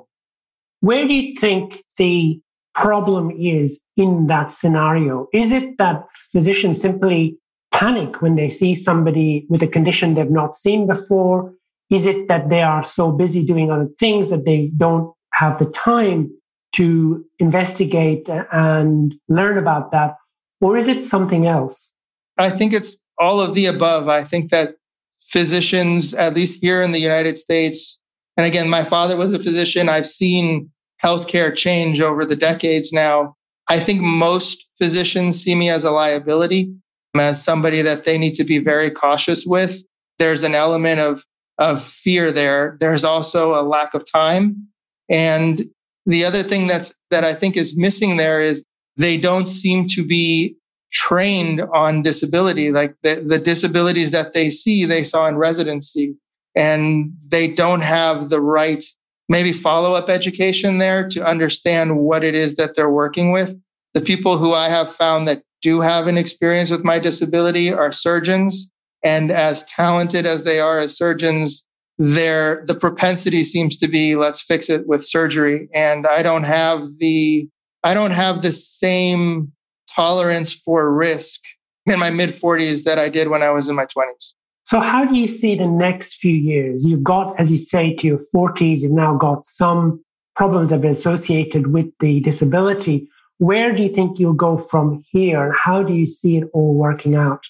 Where 0.81 1.07
do 1.07 1.13
you 1.13 1.35
think 1.35 1.83
the 1.97 2.39
problem 2.75 3.31
is 3.31 3.83
in 3.95 4.27
that 4.27 4.51
scenario? 4.51 5.27
Is 5.33 5.51
it 5.51 5.77
that 5.77 6.03
physicians 6.31 6.81
simply 6.81 7.37
panic 7.71 8.21
when 8.21 8.35
they 8.35 8.49
see 8.49 8.75
somebody 8.75 9.45
with 9.49 9.63
a 9.63 9.67
condition 9.67 10.13
they've 10.13 10.29
not 10.29 10.55
seen 10.55 10.85
before? 10.85 11.53
Is 11.89 12.05
it 12.05 12.27
that 12.27 12.49
they 12.49 12.61
are 12.61 12.83
so 12.83 13.11
busy 13.11 13.45
doing 13.45 13.71
other 13.71 13.87
things 13.99 14.29
that 14.29 14.45
they 14.45 14.71
don't 14.77 15.13
have 15.33 15.57
the 15.57 15.65
time 15.65 16.29
to 16.75 17.25
investigate 17.39 18.29
and 18.51 19.15
learn 19.29 19.57
about 19.57 19.91
that? 19.91 20.15
Or 20.59 20.75
is 20.75 20.87
it 20.87 21.01
something 21.01 21.47
else? 21.47 21.95
I 22.37 22.49
think 22.49 22.73
it's 22.73 22.99
all 23.19 23.39
of 23.39 23.53
the 23.53 23.65
above. 23.65 24.07
I 24.07 24.23
think 24.23 24.49
that 24.51 24.75
physicians, 25.19 26.13
at 26.13 26.33
least 26.33 26.61
here 26.61 26.81
in 26.81 26.91
the 26.91 26.99
United 26.99 27.37
States, 27.37 27.99
and 28.37 28.45
again, 28.45 28.69
my 28.69 28.83
father 28.83 29.17
was 29.17 29.33
a 29.33 29.39
physician. 29.39 29.89
I've 29.89 30.09
seen 30.09 30.69
healthcare 31.03 31.55
change 31.55 31.99
over 31.99 32.25
the 32.25 32.35
decades 32.35 32.93
now. 32.93 33.35
I 33.67 33.79
think 33.79 34.01
most 34.01 34.65
physicians 34.77 35.41
see 35.41 35.55
me 35.55 35.69
as 35.69 35.83
a 35.83 35.91
liability, 35.91 36.73
as 37.15 37.43
somebody 37.43 37.81
that 37.81 38.05
they 38.05 38.17
need 38.17 38.35
to 38.35 38.43
be 38.43 38.59
very 38.59 38.91
cautious 38.91 39.45
with. 39.45 39.83
There's 40.19 40.43
an 40.43 40.55
element 40.55 40.99
of 40.99 41.23
of 41.57 41.83
fear 41.83 42.31
there. 42.31 42.77
There's 42.79 43.03
also 43.03 43.59
a 43.59 43.63
lack 43.63 43.93
of 43.95 44.09
time. 44.09 44.67
And 45.09 45.65
the 46.05 46.23
other 46.23 46.43
thing 46.43 46.67
that's 46.67 46.93
that 47.09 47.23
I 47.23 47.33
think 47.33 47.57
is 47.57 47.75
missing 47.75 48.17
there 48.17 48.41
is 48.41 48.63
they 48.95 49.17
don't 49.17 49.47
seem 49.47 49.87
to 49.89 50.05
be 50.05 50.55
trained 50.91 51.61
on 51.61 52.01
disability. 52.01 52.71
Like 52.71 52.95
the, 53.03 53.23
the 53.25 53.39
disabilities 53.39 54.11
that 54.11 54.33
they 54.33 54.49
see, 54.49 54.85
they 54.85 55.03
saw 55.03 55.27
in 55.27 55.37
residency. 55.37 56.15
And 56.55 57.13
they 57.27 57.49
don't 57.49 57.81
have 57.81 58.29
the 58.29 58.41
right, 58.41 58.83
maybe 59.29 59.51
follow 59.51 59.93
up 59.93 60.09
education 60.09 60.79
there 60.79 61.07
to 61.09 61.25
understand 61.25 61.97
what 61.97 62.23
it 62.23 62.33
is 62.33 62.55
that 62.55 62.73
they're 62.75 62.89
working 62.89 63.31
with. 63.31 63.55
The 63.93 64.01
people 64.01 64.37
who 64.37 64.53
I 64.53 64.69
have 64.69 64.91
found 64.91 65.27
that 65.27 65.43
do 65.61 65.81
have 65.81 66.07
an 66.07 66.17
experience 66.17 66.71
with 66.71 66.83
my 66.83 66.99
disability 66.99 67.71
are 67.71 67.91
surgeons 67.91 68.71
and 69.03 69.31
as 69.31 69.65
talented 69.65 70.25
as 70.25 70.43
they 70.43 70.59
are 70.59 70.79
as 70.79 70.97
surgeons, 70.97 71.67
their 71.97 72.63
the 72.65 72.75
propensity 72.75 73.43
seems 73.43 73.77
to 73.79 73.87
be 73.87 74.15
let's 74.15 74.41
fix 74.41 74.69
it 74.69 74.87
with 74.87 75.05
surgery. 75.05 75.69
And 75.73 76.05
I 76.05 76.23
don't 76.23 76.43
have 76.43 76.83
the 76.99 77.47
I 77.83 77.93
don't 77.93 78.11
have 78.11 78.41
the 78.41 78.51
same 78.51 79.53
tolerance 79.93 80.53
for 80.53 80.93
risk 80.93 81.41
in 81.85 81.99
my 81.99 82.09
mid 82.09 82.29
40s 82.29 82.83
that 82.83 82.99
I 82.99 83.09
did 83.09 83.29
when 83.29 83.41
I 83.41 83.49
was 83.49 83.69
in 83.69 83.75
my 83.75 83.85
20s. 83.85 84.33
So, 84.65 84.81
how 84.81 85.05
do 85.05 85.15
you 85.15 85.27
see 85.27 85.55
the 85.55 85.67
next 85.67 86.15
few 86.15 86.35
years? 86.35 86.85
You've 86.85 87.03
got, 87.03 87.39
as 87.39 87.51
you 87.51 87.57
say, 87.57 87.95
to 87.95 88.07
your 88.07 88.19
40s, 88.35 88.79
you've 88.81 88.91
now 88.91 89.15
got 89.15 89.45
some 89.45 90.03
problems 90.35 90.69
that 90.69 90.83
are 90.83 90.89
associated 90.89 91.67
with 91.67 91.87
the 91.99 92.19
disability. 92.19 93.09
Where 93.37 93.73
do 93.73 93.83
you 93.83 93.89
think 93.89 94.19
you'll 94.19 94.33
go 94.33 94.57
from 94.57 95.03
here? 95.09 95.45
And 95.45 95.55
how 95.55 95.83
do 95.83 95.93
you 95.93 96.05
see 96.05 96.37
it 96.37 96.49
all 96.53 96.73
working 96.73 97.15
out? 97.15 97.45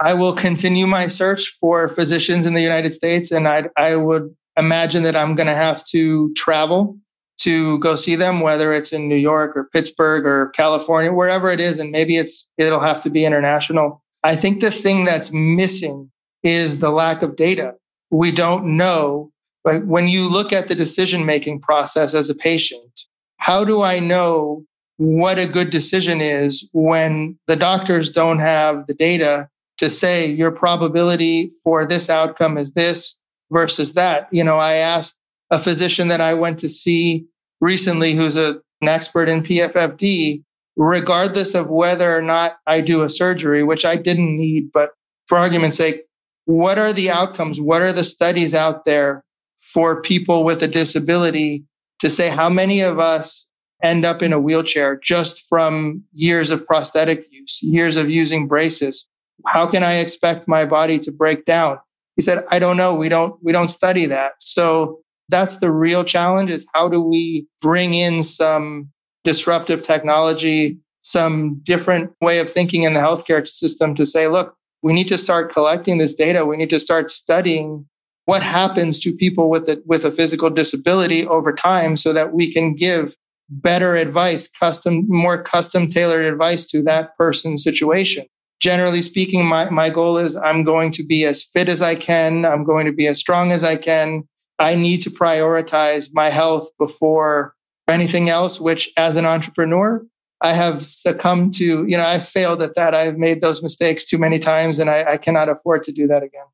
I 0.00 0.14
will 0.14 0.34
continue 0.34 0.86
my 0.86 1.06
search 1.06 1.56
for 1.60 1.88
physicians 1.88 2.46
in 2.46 2.54
the 2.54 2.62
United 2.62 2.92
States, 2.92 3.32
and 3.32 3.48
I, 3.48 3.64
I 3.76 3.96
would 3.96 4.34
imagine 4.56 5.02
that 5.04 5.16
I'm 5.16 5.34
going 5.34 5.46
to 5.46 5.54
have 5.54 5.84
to 5.86 6.32
travel 6.34 6.98
to 7.38 7.78
go 7.78 7.94
see 7.94 8.16
them, 8.16 8.40
whether 8.40 8.72
it's 8.72 8.92
in 8.92 9.08
New 9.08 9.16
York 9.16 9.56
or 9.56 9.68
Pittsburgh 9.72 10.24
or 10.24 10.50
California, 10.50 11.12
wherever 11.12 11.50
it 11.50 11.60
is, 11.60 11.78
and 11.78 11.90
maybe 11.90 12.16
it's 12.16 12.48
it'll 12.58 12.80
have 12.80 13.02
to 13.02 13.10
be 13.10 13.24
international. 13.24 14.02
I 14.22 14.36
think 14.36 14.60
the 14.60 14.70
thing 14.70 15.04
that's 15.04 15.32
missing 15.32 16.10
is 16.42 16.78
the 16.78 16.90
lack 16.90 17.22
of 17.22 17.36
data. 17.36 17.74
We 18.10 18.30
don't 18.30 18.76
know. 18.76 19.30
Like 19.64 19.84
when 19.84 20.08
you 20.08 20.28
look 20.28 20.52
at 20.52 20.68
the 20.68 20.74
decision 20.74 21.26
making 21.26 21.60
process 21.60 22.14
as 22.14 22.30
a 22.30 22.34
patient, 22.34 23.06
how 23.38 23.64
do 23.64 23.82
I 23.82 23.98
know 23.98 24.64
what 24.96 25.38
a 25.38 25.46
good 25.46 25.70
decision 25.70 26.20
is 26.20 26.68
when 26.72 27.38
the 27.46 27.56
doctors 27.56 28.10
don't 28.10 28.38
have 28.38 28.86
the 28.86 28.94
data 28.94 29.48
to 29.78 29.88
say 29.88 30.26
your 30.26 30.52
probability 30.52 31.50
for 31.62 31.84
this 31.84 32.08
outcome 32.08 32.56
is 32.56 32.74
this 32.74 33.20
versus 33.50 33.94
that. 33.94 34.28
You 34.30 34.44
know, 34.44 34.58
I 34.58 34.74
asked 34.74 35.18
a 35.54 35.58
physician 35.58 36.08
that 36.08 36.20
I 36.20 36.34
went 36.34 36.58
to 36.58 36.68
see 36.68 37.26
recently 37.60 38.14
who's 38.14 38.36
a, 38.36 38.60
an 38.80 38.88
expert 38.88 39.28
in 39.28 39.44
PFFD, 39.44 40.42
regardless 40.76 41.54
of 41.54 41.68
whether 41.68 42.14
or 42.16 42.22
not 42.22 42.56
I 42.66 42.80
do 42.80 43.02
a 43.02 43.08
surgery, 43.08 43.62
which 43.62 43.84
I 43.84 43.94
didn't 43.94 44.36
need, 44.36 44.72
but 44.72 44.90
for 45.28 45.38
argument's 45.38 45.76
sake, 45.76 46.02
what 46.46 46.76
are 46.76 46.92
the 46.92 47.08
outcomes? 47.08 47.60
What 47.60 47.82
are 47.82 47.92
the 47.92 48.02
studies 48.02 48.54
out 48.54 48.84
there 48.84 49.24
for 49.60 50.02
people 50.02 50.42
with 50.42 50.60
a 50.60 50.68
disability 50.68 51.64
to 52.00 52.10
say 52.10 52.28
how 52.28 52.50
many 52.50 52.80
of 52.80 52.98
us 52.98 53.48
end 53.80 54.04
up 54.04 54.22
in 54.22 54.32
a 54.32 54.40
wheelchair 54.40 54.98
just 55.02 55.46
from 55.48 56.02
years 56.12 56.50
of 56.50 56.66
prosthetic 56.66 57.26
use, 57.30 57.62
years 57.62 57.96
of 57.96 58.10
using 58.10 58.48
braces? 58.48 59.08
How 59.46 59.68
can 59.68 59.84
I 59.84 59.94
expect 59.94 60.48
my 60.48 60.64
body 60.64 60.98
to 60.98 61.12
break 61.12 61.44
down? 61.44 61.78
He 62.16 62.22
said, 62.22 62.44
I 62.50 62.58
don't 62.58 62.76
know. 62.76 62.94
We 62.94 63.08
don't, 63.08 63.42
we 63.42 63.52
don't 63.52 63.68
study 63.68 64.06
that. 64.06 64.32
So 64.38 65.03
that's 65.28 65.58
the 65.58 65.70
real 65.70 66.04
challenge 66.04 66.50
is 66.50 66.66
how 66.74 66.88
do 66.88 67.00
we 67.00 67.46
bring 67.60 67.94
in 67.94 68.22
some 68.22 68.90
disruptive 69.24 69.82
technology, 69.82 70.78
some 71.02 71.60
different 71.62 72.12
way 72.20 72.38
of 72.38 72.50
thinking 72.50 72.82
in 72.82 72.94
the 72.94 73.00
healthcare 73.00 73.46
system 73.46 73.94
to 73.94 74.04
say, 74.04 74.28
look, 74.28 74.56
we 74.82 74.92
need 74.92 75.08
to 75.08 75.18
start 75.18 75.52
collecting 75.52 75.98
this 75.98 76.14
data. 76.14 76.44
We 76.44 76.56
need 76.56 76.70
to 76.70 76.80
start 76.80 77.10
studying 77.10 77.86
what 78.26 78.42
happens 78.42 79.00
to 79.00 79.12
people 79.12 79.50
with 79.50 79.68
a, 79.68 79.82
with 79.86 80.04
a 80.04 80.12
physical 80.12 80.50
disability 80.50 81.26
over 81.26 81.52
time 81.52 81.96
so 81.96 82.12
that 82.12 82.32
we 82.32 82.52
can 82.52 82.74
give 82.74 83.16
better 83.48 83.96
advice, 83.96 84.48
custom, 84.48 85.04
more 85.08 85.42
custom 85.42 85.88
tailored 85.88 86.24
advice 86.24 86.66
to 86.66 86.82
that 86.82 87.16
person's 87.16 87.62
situation. 87.62 88.26
Generally 88.60 89.02
speaking, 89.02 89.44
my, 89.44 89.68
my 89.68 89.90
goal 89.90 90.16
is 90.16 90.36
I'm 90.36 90.64
going 90.64 90.90
to 90.92 91.04
be 91.04 91.24
as 91.26 91.44
fit 91.44 91.68
as 91.68 91.82
I 91.82 91.94
can. 91.94 92.46
I'm 92.46 92.64
going 92.64 92.86
to 92.86 92.92
be 92.92 93.06
as 93.06 93.18
strong 93.18 93.52
as 93.52 93.62
I 93.62 93.76
can. 93.76 94.26
I 94.58 94.76
need 94.76 94.98
to 95.02 95.10
prioritize 95.10 96.10
my 96.12 96.30
health 96.30 96.68
before 96.78 97.54
anything 97.88 98.28
else, 98.28 98.60
which 98.60 98.90
as 98.96 99.16
an 99.16 99.26
entrepreneur, 99.26 100.04
I 100.40 100.52
have 100.52 100.84
succumbed 100.84 101.54
to, 101.54 101.86
you 101.86 101.96
know, 101.96 102.04
I've 102.04 102.26
failed 102.26 102.62
at 102.62 102.74
that. 102.74 102.94
I've 102.94 103.16
made 103.16 103.40
those 103.40 103.62
mistakes 103.62 104.04
too 104.04 104.18
many 104.18 104.38
times 104.38 104.78
and 104.78 104.90
I, 104.90 105.12
I 105.12 105.16
cannot 105.16 105.48
afford 105.48 105.82
to 105.84 105.92
do 105.92 106.06
that 106.06 106.22
again. 106.22 106.44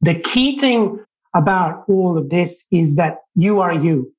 The 0.00 0.14
key 0.14 0.58
thing 0.58 1.02
about 1.34 1.84
all 1.88 2.18
of 2.18 2.30
this 2.30 2.66
is 2.70 2.96
that 2.96 3.18
you 3.34 3.60
are 3.60 3.74
you, 3.74 4.12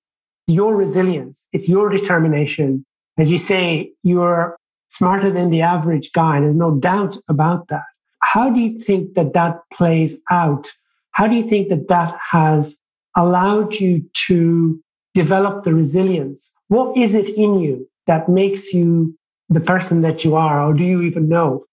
your 0.48 0.75
resilience, 0.75 1.48
it's 1.53 1.69
your 1.69 1.89
determination. 1.89 2.86
As 3.17 3.31
you 3.31 3.38
say, 3.38 3.91
you're 4.03 4.57
smarter 4.89 5.31
than 5.31 5.50
the 5.50 5.62
average 5.62 6.12
guy. 6.12 6.39
There's 6.39 6.55
no 6.55 6.75
doubt 6.75 7.17
about 7.29 7.67
that. 7.69 7.84
How 8.22 8.51
do 8.51 8.60
you 8.60 8.79
think 8.79 9.13
that 9.13 9.34
that 9.34 9.60
plays 9.72 10.19
out? 10.29 10.67
How 11.12 11.27
do 11.27 11.36
you 11.36 11.43
think 11.43 11.69
that 11.69 11.88
that 11.88 12.17
has 12.31 12.81
allowed 13.15 13.75
you 13.75 14.03
to 14.27 14.79
develop 15.13 15.63
the 15.63 15.74
resilience? 15.74 16.53
What 16.67 16.98
is 16.98 17.15
it 17.15 17.29
in 17.36 17.60
you 17.60 17.88
that 18.07 18.29
makes 18.29 18.74
you 18.74 19.15
the 19.50 19.62
person 19.62 20.01
that 20.01 20.25
you 20.25 20.36
are, 20.36 20.63
or 20.63 20.74
do 20.74 20.84
you 20.84 21.01
even 21.01 21.29
know? 21.29 21.63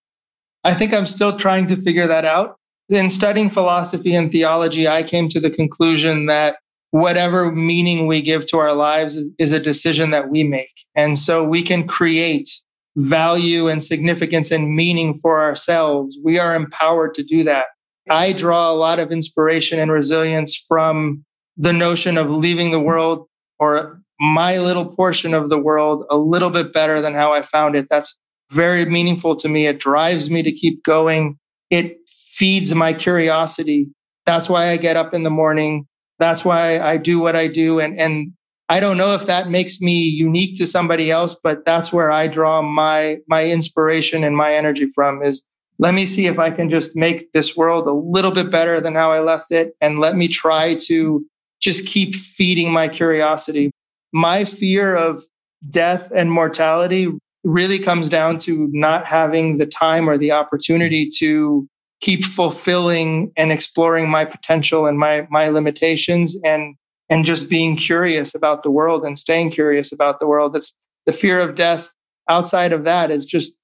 I 0.65 0.75
think 0.75 0.93
I'm 0.95 1.07
still 1.07 1.39
trying 1.39 1.67
to 1.67 1.77
figure 1.77 2.07
that 2.07 2.25
out. 2.25 2.57
In 2.89 3.11
studying 3.11 3.51
philosophy 3.51 4.15
and 4.15 4.31
theology, 4.31 4.87
I 4.87 5.03
came 5.03 5.29
to 5.31 5.41
the 5.41 5.51
conclusion 5.51 6.27
that 6.27 6.57
whatever 6.91 7.51
meaning 7.51 8.07
we 8.07 8.21
give 8.21 8.47
to 8.47 8.59
our 8.59 8.75
lives 8.75 9.19
is, 9.39 9.53
a 9.53 9.59
decision 9.59 10.11
that 10.11 10.29
we 10.29 10.45
make. 10.45 10.73
And 10.95 11.19
so 11.19 11.43
we 11.43 11.63
can 11.63 11.89
create 11.89 12.51
value 12.97 13.69
and 13.69 13.83
significance 13.83 14.51
and 14.51 14.77
meaning 14.77 15.17
for 15.17 15.41
ourselves. 15.41 16.21
We 16.23 16.39
are 16.39 16.55
empowered 16.55 17.15
to 17.15 17.23
do 17.23 17.43
that. 17.45 17.67
I 18.11 18.33
draw 18.33 18.71
a 18.71 18.75
lot 18.75 18.99
of 18.99 19.11
inspiration 19.11 19.79
and 19.79 19.91
resilience 19.91 20.55
from 20.55 21.25
the 21.57 21.73
notion 21.73 22.19
of 22.19 22.31
leaving 22.31 22.71
the 22.71 22.81
world 22.81 23.29
or 23.59 24.01
my 24.21 24.59
little 24.59 24.87
portion 24.87 25.35
of 25.35 25.51
the 25.51 25.59
world 25.59 26.05
a 26.11 26.17
little 26.17 26.51
bit 26.51 26.73
better 26.73 27.01
than 27.01 27.15
how 27.15 27.33
I 27.33 27.43
found 27.43 27.75
it. 27.75 27.89
That's 27.89 28.19
very 28.51 28.85
meaningful 28.85 29.37
to 29.37 29.49
me. 29.49 29.67
It 29.67 29.81
drives 29.81 30.31
me 30.31 30.43
to 30.43 30.53
keep 30.53 30.85
going. 30.85 31.39
It 31.71 31.99
feeds 32.09 32.75
my 32.75 32.93
curiosity. 32.93 33.89
That's 34.27 34.49
why 34.49 34.69
I 34.69 34.77
get 34.77 34.97
up 34.97 35.15
in 35.15 35.23
the 35.23 35.31
morning. 35.31 35.87
That's 36.19 36.45
why 36.45 36.79
I 36.79 36.99
do 36.99 37.19
what 37.19 37.35
I 37.35 37.49
do. 37.49 37.81
And, 37.81 37.99
and 37.99 38.33
I 38.69 38.79
don't 38.79 38.97
know 38.97 39.15
if 39.15 39.27
that 39.27 39.51
makes 39.51 39.81
me 39.81 40.03
unique 40.03 40.57
to 40.59 40.67
somebody 40.67 41.11
else, 41.11 41.37
but 41.43 41.65
that's 41.65 41.93
where 41.93 42.11
I 42.11 42.29
draw 42.29 42.63
my, 42.63 43.19
my 43.27 43.45
inspiration 43.45 44.23
and 44.23 44.37
my 44.37 44.55
energy 44.55 44.87
from 44.95 45.23
is 45.23 45.45
let 45.79 45.95
me 45.95 46.07
see 46.07 46.27
if 46.27 46.39
I 46.39 46.51
can 46.51 46.71
just 46.71 46.95
make 46.95 47.33
this 47.33 47.57
world 47.57 47.87
a 47.89 47.93
little 47.93 48.31
bit 48.31 48.51
better 48.51 48.81
than 48.81 48.95
how 48.95 49.11
I 49.11 49.21
left 49.21 49.51
it. 49.51 49.75
And 49.81 49.99
let 49.99 50.15
me 50.15 50.29
try 50.29 50.77
to 50.87 51.27
just 51.63 51.87
keep 51.87 52.17
feeding 52.17 52.73
my 52.73 52.89
curiosity. 52.89 53.71
My 54.13 54.45
fear 54.45 54.95
of 54.95 55.23
death 55.71 56.11
and 56.15 56.31
mortality 56.31 57.09
really 57.45 57.79
comes 57.79 58.09
down 58.09 58.39
to 58.39 58.69
not 58.73 59.07
having 59.07 59.59
the 59.59 59.67
time 59.67 60.09
or 60.09 60.19
the 60.19 60.33
opportunity 60.33 61.09
to 61.19 61.67
keep 62.01 62.25
fulfilling 62.25 63.33
and 63.37 63.53
exploring 63.53 64.09
my 64.09 64.25
potential 64.25 64.87
and 64.87 64.99
my 64.99 65.27
my 65.31 65.49
limitations 65.49 66.37
and 66.45 66.75
and 67.09 67.25
just 67.25 67.49
being 67.49 67.77
curious 67.77 68.35
about 68.35 68.63
the 68.63 68.71
world 68.71 69.05
and 69.05 69.19
staying 69.19 69.51
curious 69.51 69.93
about 69.93 70.19
the 70.19 70.27
world. 70.27 70.53
That's 70.53 70.75
the 71.07 71.13
fear 71.13 71.41
of 71.41 71.55
death 71.55 71.95
outside 72.29 72.73
of 72.73 72.85
that 72.85 73.11
is 73.11 73.27
just 73.27 73.57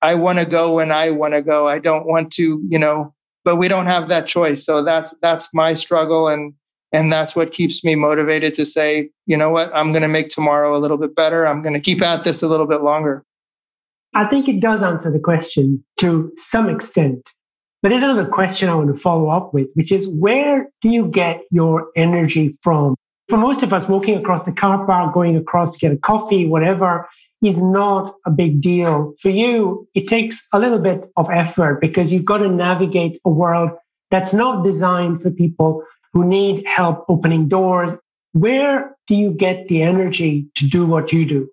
i 0.00 0.14
want 0.14 0.38
to 0.38 0.46
go 0.46 0.74
when 0.74 0.90
i 0.90 1.10
want 1.10 1.34
to 1.34 1.42
go. 1.42 1.68
I 1.68 1.78
don't 1.78 2.06
want 2.06 2.32
to 2.32 2.62
you 2.68 2.78
know 2.78 3.14
but 3.48 3.56
we 3.56 3.66
don't 3.66 3.86
have 3.86 4.08
that 4.08 4.26
choice. 4.26 4.62
So 4.62 4.82
that's 4.82 5.16
that's 5.22 5.54
my 5.54 5.72
struggle 5.72 6.28
and 6.28 6.52
and 6.92 7.12
that's 7.12 7.36
what 7.36 7.52
keeps 7.52 7.84
me 7.84 7.94
motivated 7.94 8.54
to 8.54 8.64
say, 8.64 9.10
you 9.26 9.36
know 9.36 9.50
what, 9.50 9.70
I'm 9.74 9.92
going 9.92 10.02
to 10.02 10.08
make 10.08 10.28
tomorrow 10.28 10.76
a 10.76 10.78
little 10.78 10.96
bit 10.96 11.14
better. 11.14 11.46
I'm 11.46 11.62
going 11.62 11.74
to 11.74 11.80
keep 11.80 12.02
at 12.02 12.24
this 12.24 12.42
a 12.42 12.48
little 12.48 12.66
bit 12.66 12.82
longer. 12.82 13.24
I 14.14 14.24
think 14.24 14.48
it 14.48 14.60
does 14.60 14.82
answer 14.82 15.10
the 15.10 15.20
question 15.20 15.84
to 15.98 16.32
some 16.36 16.68
extent. 16.68 17.30
But 17.82 17.90
there's 17.90 18.02
another 18.02 18.26
question 18.26 18.68
I 18.68 18.74
want 18.74 18.94
to 18.94 19.00
follow 19.00 19.28
up 19.28 19.54
with, 19.54 19.70
which 19.74 19.92
is 19.92 20.08
where 20.08 20.68
do 20.80 20.88
you 20.88 21.08
get 21.08 21.42
your 21.50 21.88
energy 21.94 22.52
from? 22.62 22.96
For 23.28 23.36
most 23.36 23.62
of 23.62 23.72
us, 23.72 23.88
walking 23.88 24.16
across 24.16 24.44
the 24.44 24.52
car 24.52 24.84
park, 24.86 25.14
going 25.14 25.36
across 25.36 25.76
to 25.76 25.78
get 25.78 25.92
a 25.92 25.98
coffee, 25.98 26.46
whatever, 26.46 27.06
is 27.44 27.62
not 27.62 28.14
a 28.26 28.30
big 28.30 28.60
deal. 28.60 29.12
For 29.20 29.28
you, 29.28 29.86
it 29.94 30.08
takes 30.08 30.46
a 30.52 30.58
little 30.58 30.80
bit 30.80 31.08
of 31.16 31.30
effort 31.30 31.80
because 31.80 32.12
you've 32.12 32.24
got 32.24 32.38
to 32.38 32.48
navigate 32.48 33.20
a 33.24 33.30
world 33.30 33.70
that's 34.10 34.34
not 34.34 34.64
designed 34.64 35.22
for 35.22 35.30
people 35.30 35.84
who 36.18 36.26
need 36.26 36.64
help 36.66 37.04
opening 37.08 37.46
doors. 37.46 37.96
Where 38.32 38.96
do 39.06 39.14
you 39.14 39.32
get 39.32 39.68
the 39.68 39.82
energy 39.82 40.46
to 40.56 40.66
do 40.66 40.84
what 40.84 41.12
you 41.12 41.24
do? 41.24 41.48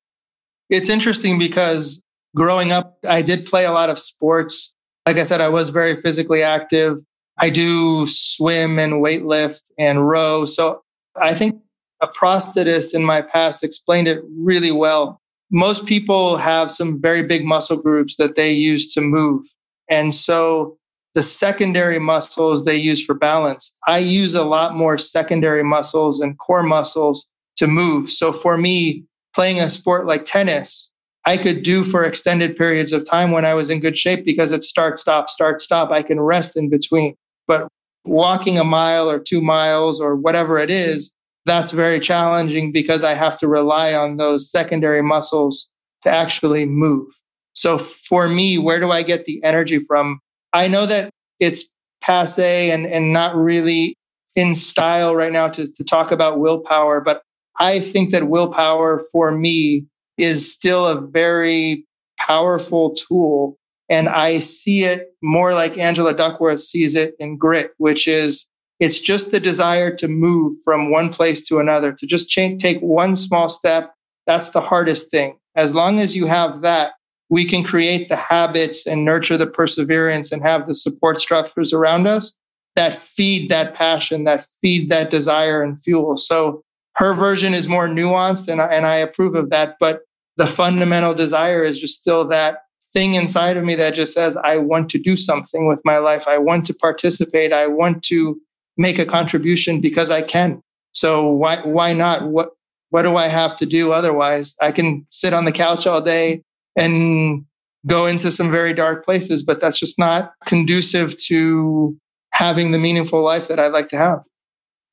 It's 0.71 0.89
interesting 0.89 1.37
because 1.37 2.01
growing 2.35 2.71
up, 2.71 2.97
I 3.07 3.21
did 3.21 3.45
play 3.45 3.65
a 3.65 3.71
lot 3.71 3.91
of 3.91 3.99
sports. 3.99 4.73
Like 5.05 5.17
I 5.17 5.23
said, 5.23 5.39
I 5.39 5.49
was 5.49 5.69
very 5.69 6.01
physically 6.01 6.41
active. 6.41 6.97
I 7.37 7.51
do 7.51 8.07
swim 8.07 8.79
and 8.79 8.93
weightlift 8.93 9.71
and 9.77 10.07
row. 10.07 10.45
So 10.45 10.81
I 11.21 11.35
think 11.35 11.61
a 12.01 12.07
prosthetist 12.07 12.95
in 12.95 13.05
my 13.05 13.21
past 13.21 13.63
explained 13.63 14.07
it 14.07 14.23
really 14.35 14.71
well. 14.71 15.21
Most 15.51 15.85
people 15.85 16.37
have 16.37 16.71
some 16.71 16.99
very 16.99 17.21
big 17.21 17.45
muscle 17.45 17.77
groups 17.77 18.17
that 18.17 18.35
they 18.35 18.51
use 18.51 18.91
to 18.95 19.01
move. 19.01 19.45
And 19.91 20.15
so 20.15 20.79
the 21.15 21.23
secondary 21.23 21.97
muscles 21.97 22.65
they 22.65 22.75
use 22.75 23.03
for 23.03 23.15
balance. 23.15 23.75
I 23.87 23.99
use 23.99 24.35
a 24.35 24.43
lot 24.43 24.75
more 24.75 24.97
secondary 24.97 25.63
muscles 25.63 26.19
and 26.19 26.37
core 26.37 26.61
muscles 26.61 27.29
to 27.55 27.67
move. 27.67 28.11
So 28.11 28.33
for 28.33 28.57
me, 28.57 29.05
playing 29.33 29.61
a 29.61 29.69
sport 29.69 30.05
like 30.05 30.25
tennis, 30.25 30.91
I 31.25 31.37
could 31.37 31.63
do 31.63 31.83
for 31.83 32.03
extended 32.03 32.55
periods 32.57 32.93
of 32.93 33.09
time 33.09 33.31
when 33.31 33.45
I 33.45 33.53
was 33.53 33.69
in 33.69 33.79
good 33.79 33.97
shape 33.97 34.25
because 34.25 34.51
it's 34.51 34.67
start, 34.67 34.99
stop, 34.99 35.29
start, 35.29 35.61
stop. 35.61 35.89
I 35.89 36.03
can 36.03 36.19
rest 36.19 36.55
in 36.55 36.69
between. 36.69 37.15
But 37.47 37.67
walking 38.03 38.59
a 38.59 38.63
mile 38.63 39.09
or 39.09 39.17
two 39.17 39.41
miles 39.41 40.01
or 40.01 40.15
whatever 40.15 40.59
it 40.59 40.69
is, 40.69 41.13
that's 41.45 41.71
very 41.71 41.99
challenging 41.99 42.71
because 42.71 43.03
I 43.03 43.13
have 43.13 43.37
to 43.37 43.47
rely 43.47 43.93
on 43.93 44.17
those 44.17 44.51
secondary 44.51 45.01
muscles 45.01 45.69
to 46.01 46.11
actually 46.11 46.65
move. 46.65 47.07
So 47.53 47.77
for 47.77 48.27
me, 48.27 48.57
where 48.57 48.79
do 48.79 48.91
I 48.91 49.01
get 49.01 49.25
the 49.25 49.41
energy 49.43 49.79
from? 49.79 50.19
I 50.55 50.69
know 50.69 50.85
that 50.85 51.09
it's 51.41 51.65
passe 52.01 52.71
and, 52.71 52.85
and 52.85 53.11
not 53.11 53.35
really 53.35 53.97
in 54.37 54.53
style 54.55 55.13
right 55.13 55.31
now 55.31 55.49
to, 55.49 55.69
to 55.69 55.83
talk 55.83 56.11
about 56.11 56.39
willpower, 56.39 57.01
but 57.01 57.23
I 57.59 57.79
think 57.79 58.11
that 58.11 58.29
willpower 58.29 59.01
for 59.11 59.31
me 59.31 59.85
is 60.17 60.49
still 60.51 60.87
a 60.87 61.01
very 61.01 61.85
powerful 62.17 62.95
tool. 62.95 63.57
And 63.89 64.07
I 64.07 64.39
see 64.39 64.85
it 64.85 65.13
more 65.21 65.53
like 65.53 65.77
Angela 65.77 66.13
Duckworth 66.13 66.61
sees 66.61 66.95
it 66.95 67.15
in 67.19 67.37
grit, 67.37 67.71
which 67.77 68.07
is 68.07 68.49
it's 68.79 69.01
just 69.01 69.31
the 69.31 69.41
desire 69.41 69.93
to 69.95 70.07
move 70.07 70.55
from 70.63 70.89
one 70.89 71.09
place 71.09 71.45
to 71.47 71.59
another, 71.59 71.91
to 71.91 72.07
just 72.07 72.29
change, 72.29 72.61
take 72.61 72.79
one 72.79 73.17
small 73.17 73.49
step. 73.49 73.93
That's 74.25 74.51
the 74.51 74.61
hardest 74.61 75.11
thing. 75.11 75.37
As 75.55 75.75
long 75.75 75.99
as 75.99 76.15
you 76.15 76.27
have 76.27 76.61
that, 76.61 76.93
we 77.29 77.45
can 77.45 77.63
create 77.63 78.09
the 78.09 78.15
habits 78.15 78.85
and 78.85 79.03
nurture 79.03 79.37
the 79.37 79.47
perseverance 79.47 80.31
and 80.31 80.43
have 80.43 80.67
the 80.67 80.75
support 80.75 81.19
structures 81.19 81.73
around 81.73 82.07
us 82.07 82.37
that 82.75 82.93
feed 82.93 83.49
that 83.49 83.73
passion, 83.73 84.25
that 84.25 84.45
feed 84.61 84.89
that 84.89 85.09
desire 85.09 85.63
and 85.63 85.81
fuel. 85.81 86.17
So 86.17 86.63
her 86.95 87.13
version 87.13 87.53
is 87.53 87.67
more 87.67 87.87
nuanced 87.87 88.47
and 88.47 88.61
I, 88.61 88.67
and 88.67 88.85
I 88.85 88.97
approve 88.97 89.35
of 89.35 89.49
that. 89.49 89.77
But 89.79 90.01
the 90.37 90.45
fundamental 90.45 91.13
desire 91.13 91.63
is 91.63 91.79
just 91.79 91.95
still 91.95 92.27
that 92.27 92.59
thing 92.93 93.15
inside 93.15 93.57
of 93.57 93.63
me 93.63 93.75
that 93.75 93.93
just 93.93 94.13
says, 94.13 94.37
I 94.37 94.57
want 94.57 94.89
to 94.89 94.99
do 94.99 95.17
something 95.17 95.67
with 95.67 95.81
my 95.83 95.97
life. 95.97 96.27
I 96.27 96.37
want 96.37 96.65
to 96.65 96.73
participate. 96.73 97.51
I 97.51 97.67
want 97.67 98.03
to 98.05 98.39
make 98.77 98.99
a 98.99 99.05
contribution 99.05 99.81
because 99.81 100.11
I 100.11 100.21
can. 100.21 100.61
So 100.91 101.27
why 101.27 101.57
why 101.61 101.93
not? 101.93 102.27
What 102.27 102.51
what 102.89 103.01
do 103.01 103.17
I 103.17 103.27
have 103.27 103.57
to 103.57 103.65
do 103.65 103.91
otherwise? 103.91 104.55
I 104.61 104.71
can 104.71 105.05
sit 105.09 105.33
on 105.33 105.43
the 105.43 105.51
couch 105.51 105.87
all 105.87 106.01
day 106.01 106.43
and 106.75 107.45
go 107.85 108.05
into 108.05 108.31
some 108.31 108.51
very 108.51 108.73
dark 108.73 109.05
places, 109.05 109.43
but 109.43 109.61
that's 109.61 109.79
just 109.79 109.99
not 109.99 110.33
conducive 110.45 111.15
to 111.25 111.95
having 112.31 112.71
the 112.71 112.79
meaningful 112.79 113.21
life 113.21 113.47
that 113.47 113.59
I'd 113.59 113.71
like 113.71 113.87
to 113.89 113.97
have. 113.97 114.19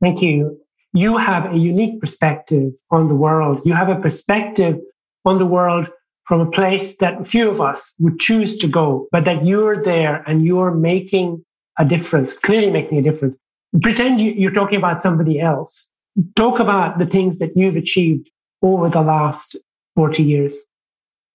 Thank 0.01 0.23
you. 0.23 0.59
You 0.93 1.17
have 1.17 1.53
a 1.53 1.57
unique 1.57 2.01
perspective 2.01 2.73
on 2.91 3.09
the 3.09 3.15
world. 3.15 3.63
You 3.65 3.73
have 3.73 3.89
a 3.89 3.99
perspective 4.01 4.79
on 5.25 5.39
the 5.39 5.47
world 5.47 5.89
from 6.27 6.41
a 6.41 6.51
place 6.51 6.97
that 6.99 7.27
few 7.27 7.51
of 7.51 7.61
us 7.61 7.95
would 7.99 8.19
choose 8.21 8.57
to 8.59 8.69
go, 8.69 9.09
but 9.11 9.25
that 9.25 9.45
you're 9.45 9.83
there 9.83 10.23
and 10.27 10.45
you're 10.45 10.75
making 10.75 11.45
a 11.79 11.85
difference, 11.85 12.37
clearly 12.37 12.71
making 12.71 12.99
a 12.99 13.03
difference. 13.03 13.39
Pretend 13.83 14.21
you're 14.21 14.53
talking 14.53 14.79
about 14.79 15.01
somebody 15.01 15.41
else. 15.41 15.93
Talk 16.37 16.61
about 16.61 16.99
the 16.99 17.07
things 17.07 17.39
that 17.39 17.53
you've 17.57 17.77
achieved 17.77 18.31
over 18.63 18.89
the 18.91 19.01
last 19.01 19.57
40 19.97 20.23
years. 20.23 20.61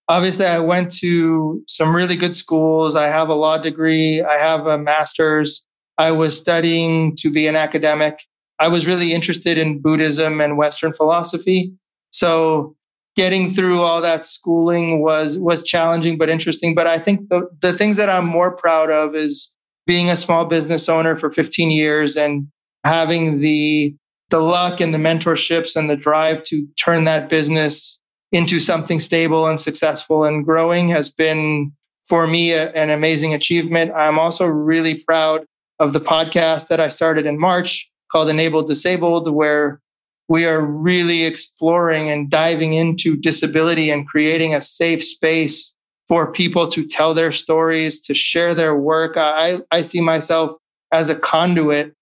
Obviously, 0.10 0.46
I 0.46 0.60
went 0.60 0.92
to 1.00 1.64
some 1.68 1.96
really 1.96 2.16
good 2.16 2.36
schools. 2.36 2.96
I 2.96 3.08
have 3.08 3.30
a 3.30 3.36
law 3.36 3.58
degree. 3.58 4.22
I 4.22 4.38
have 4.38 4.66
a 4.66 4.78
master's. 4.78 5.66
I 5.98 6.12
was 6.12 6.38
studying 6.38 7.16
to 7.18 7.30
be 7.30 7.48
an 7.48 7.56
academic. 7.56 8.24
I 8.60 8.70
was 8.70 8.88
really 8.88 9.14
interested 9.14 9.58
in 9.58 9.80
Buddhism 9.82 10.40
and 10.40 10.58
Western 10.58 10.94
philosophy. 10.94 11.74
So 12.12 12.76
getting 13.16 13.50
through 13.50 13.82
all 13.82 14.00
that 14.02 14.24
schooling 14.24 15.02
was 15.02 15.38
was 15.38 15.64
challenging 15.64 16.18
but 16.18 16.30
interesting. 16.30 16.74
But 16.74 16.88
I 16.88 16.98
think 16.98 17.30
the, 17.30 17.50
the 17.62 17.74
things 17.74 17.98
that 17.98 18.10
I'm 18.10 18.26
more 18.26 18.56
proud 18.56 18.90
of 18.90 19.16
is 19.16 19.56
being 19.86 20.10
a 20.10 20.16
small 20.16 20.46
business 20.46 20.88
owner 20.88 21.18
for 21.18 21.32
15 21.32 21.72
years 21.72 22.16
and 22.16 22.48
having 22.84 23.40
the 23.40 23.96
the 24.30 24.40
luck 24.40 24.82
and 24.82 24.94
the 24.94 24.98
mentorships 24.98 25.76
and 25.76 25.90
the 25.90 25.96
drive 25.96 26.44
to 26.44 26.68
turn 26.78 27.06
that 27.06 27.30
business 27.30 28.02
into 28.32 28.60
something 28.60 29.00
stable 29.00 29.48
and 29.48 29.60
successful 29.60 30.24
and 30.24 30.46
growing 30.46 30.90
has 30.90 31.10
been 31.12 31.72
for 32.04 32.28
me 32.28 32.52
a, 32.52 32.72
an 32.72 32.90
amazing 32.90 33.34
achievement. 33.34 33.92
I'm 33.94 34.20
also 34.20 34.46
really 34.46 34.96
proud 34.96 35.46
of 35.80 35.94
the 35.94 36.00
podcast 36.00 36.68
that 36.70 36.80
I 36.80 36.90
started 36.90 37.26
in 37.26 37.40
March 37.40 37.90
called 38.12 38.30
Enabled 38.30 38.68
Disabled, 38.68 39.32
where 39.34 39.82
we 40.30 40.46
are 40.46 40.62
really 40.62 41.24
exploring 41.24 42.10
and 42.10 42.30
diving 42.30 42.74
into 42.74 43.16
disability 43.16 43.90
and 43.90 44.08
creating 44.08 44.54
a 44.54 44.62
safe 44.62 45.04
space 45.04 45.76
for 46.08 46.32
people 46.32 46.68
to 46.70 46.86
tell 46.86 47.14
their 47.14 47.32
stories, 47.32 48.02
to 48.02 48.14
share 48.14 48.56
their 48.56 48.76
work. 48.76 49.18
I, 49.18 49.62
I 49.72 49.82
see 49.82 50.02
myself 50.02 50.58
as 50.92 51.10
a 51.10 51.16
conduit 51.16 51.94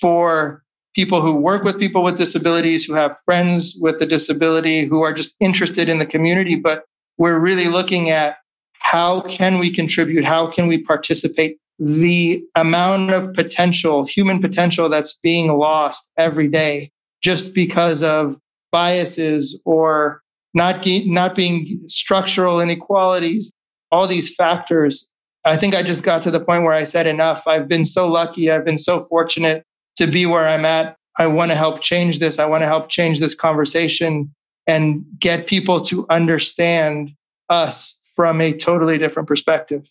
for 0.00 0.62
people 0.98 1.20
who 1.20 1.32
work 1.32 1.62
with 1.62 1.78
people 1.78 2.02
with 2.02 2.16
disabilities, 2.16 2.84
who 2.84 2.92
have 2.92 3.16
friends 3.24 3.78
with 3.80 4.02
a 4.02 4.06
disability, 4.06 4.84
who 4.84 5.02
are 5.02 5.12
just 5.12 5.36
interested 5.38 5.88
in 5.88 6.00
the 6.00 6.04
community. 6.04 6.56
But 6.56 6.86
we're 7.18 7.38
really 7.38 7.68
looking 7.68 8.10
at 8.10 8.38
how 8.80 9.20
can 9.20 9.60
we 9.60 9.70
contribute? 9.72 10.24
How 10.24 10.48
can 10.48 10.66
we 10.66 10.76
participate? 10.82 11.58
The 11.78 12.42
amount 12.56 13.12
of 13.12 13.32
potential, 13.32 14.06
human 14.06 14.40
potential 14.40 14.88
that's 14.88 15.16
being 15.22 15.56
lost 15.56 16.10
every 16.16 16.48
day 16.48 16.90
just 17.22 17.54
because 17.54 18.02
of 18.02 18.36
biases 18.72 19.56
or 19.64 20.22
not, 20.52 20.84
not 20.84 21.36
being 21.36 21.80
structural 21.86 22.60
inequalities, 22.60 23.52
all 23.92 24.08
these 24.08 24.34
factors. 24.34 25.14
I 25.44 25.54
think 25.54 25.76
I 25.76 25.84
just 25.84 26.02
got 26.02 26.22
to 26.22 26.32
the 26.32 26.40
point 26.40 26.64
where 26.64 26.72
I 26.72 26.82
said 26.82 27.06
enough. 27.06 27.46
I've 27.46 27.68
been 27.68 27.84
so 27.84 28.08
lucky. 28.08 28.50
I've 28.50 28.64
been 28.64 28.78
so 28.78 28.98
fortunate 28.98 29.62
to 29.98 30.06
be 30.06 30.26
where 30.26 30.48
I'm 30.48 30.64
at. 30.64 30.96
I 31.18 31.26
want 31.26 31.50
to 31.50 31.56
help 31.56 31.80
change 31.80 32.18
this. 32.18 32.38
I 32.38 32.46
want 32.46 32.62
to 32.62 32.66
help 32.66 32.88
change 32.88 33.20
this 33.20 33.34
conversation 33.34 34.34
and 34.66 35.04
get 35.18 35.46
people 35.46 35.80
to 35.86 36.06
understand 36.08 37.12
us 37.48 38.00
from 38.14 38.40
a 38.40 38.52
totally 38.52 38.98
different 38.98 39.28
perspective. 39.28 39.90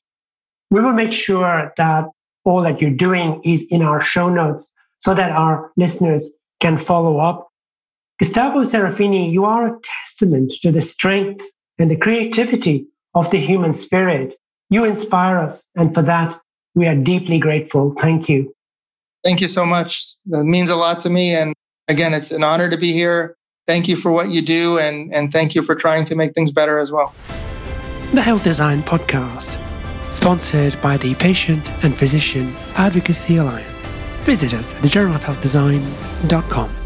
We 0.72 0.82
will 0.82 0.94
make 0.94 1.14
sure 1.14 1.74
that 1.78 2.06
all 2.44 2.62
that 2.62 2.82
you're 2.82 2.92
doing 2.92 3.42
is 3.44 3.68
in 3.72 3.82
our 3.82 4.02
show 4.02 4.30
notes 4.30 4.74
so 5.00 5.14
that 5.14 5.32
our 5.32 5.72
listeners 5.78 6.34
can 6.60 6.78
follow 6.78 7.20
up. 7.20 7.50
Gustavo 8.20 8.62
Serafini, 8.62 9.32
you 9.32 9.46
are 9.46 9.68
a 9.68 9.80
testament 9.84 10.52
to 10.62 10.72
the 10.72 10.82
strength 10.82 11.46
and 11.78 11.92
the 11.92 11.98
creativity 11.98 12.88
of 13.14 13.30
the 13.32 13.38
human 13.38 13.74
spirit. 13.74 14.36
You 14.70 14.86
inspire 14.86 15.38
us. 15.38 15.70
And 15.76 15.94
for 15.94 16.02
that, 16.04 16.40
we 16.76 16.88
are 16.88 16.96
deeply 16.96 17.40
grateful. 17.40 17.94
Thank 17.98 18.30
you. 18.30 18.54
Thank 19.28 19.42
you 19.42 19.50
so 19.50 19.66
much. 19.66 20.16
That 20.28 20.46
means 20.46 20.70
a 20.70 20.78
lot 20.78 21.02
to 21.02 21.10
me. 21.10 21.36
And 21.36 21.54
again, 21.90 22.14
it's 22.14 22.32
an 22.32 22.46
honor 22.46 22.70
to 22.70 22.78
be 22.78 22.94
here. 22.94 23.36
Thank 23.68 23.90
you 23.90 23.98
for 23.98 24.10
what 24.10 24.30
you 24.30 24.42
do. 24.42 24.80
And, 24.80 25.14
and 25.14 25.34
thank 25.34 25.54
you 25.54 25.62
for 25.62 25.76
trying 25.76 26.06
to 26.06 26.16
make 26.16 26.34
things 26.34 26.50
better 26.50 26.80
as 26.80 26.94
well. 26.94 27.14
The 28.14 28.22
Health 28.22 28.44
Design 28.44 28.84
Podcast, 28.84 29.60
sponsored 30.14 30.82
by 30.82 30.96
the 30.96 31.14
Patient 31.16 31.70
and 31.84 31.94
Physician 31.94 32.56
Advocacy 32.78 33.36
Alliance. 33.36 33.96
Visit 34.24 34.54
us 34.54 34.74
at 34.74 34.82
thejournalofhealthdesign.com. 34.82 36.77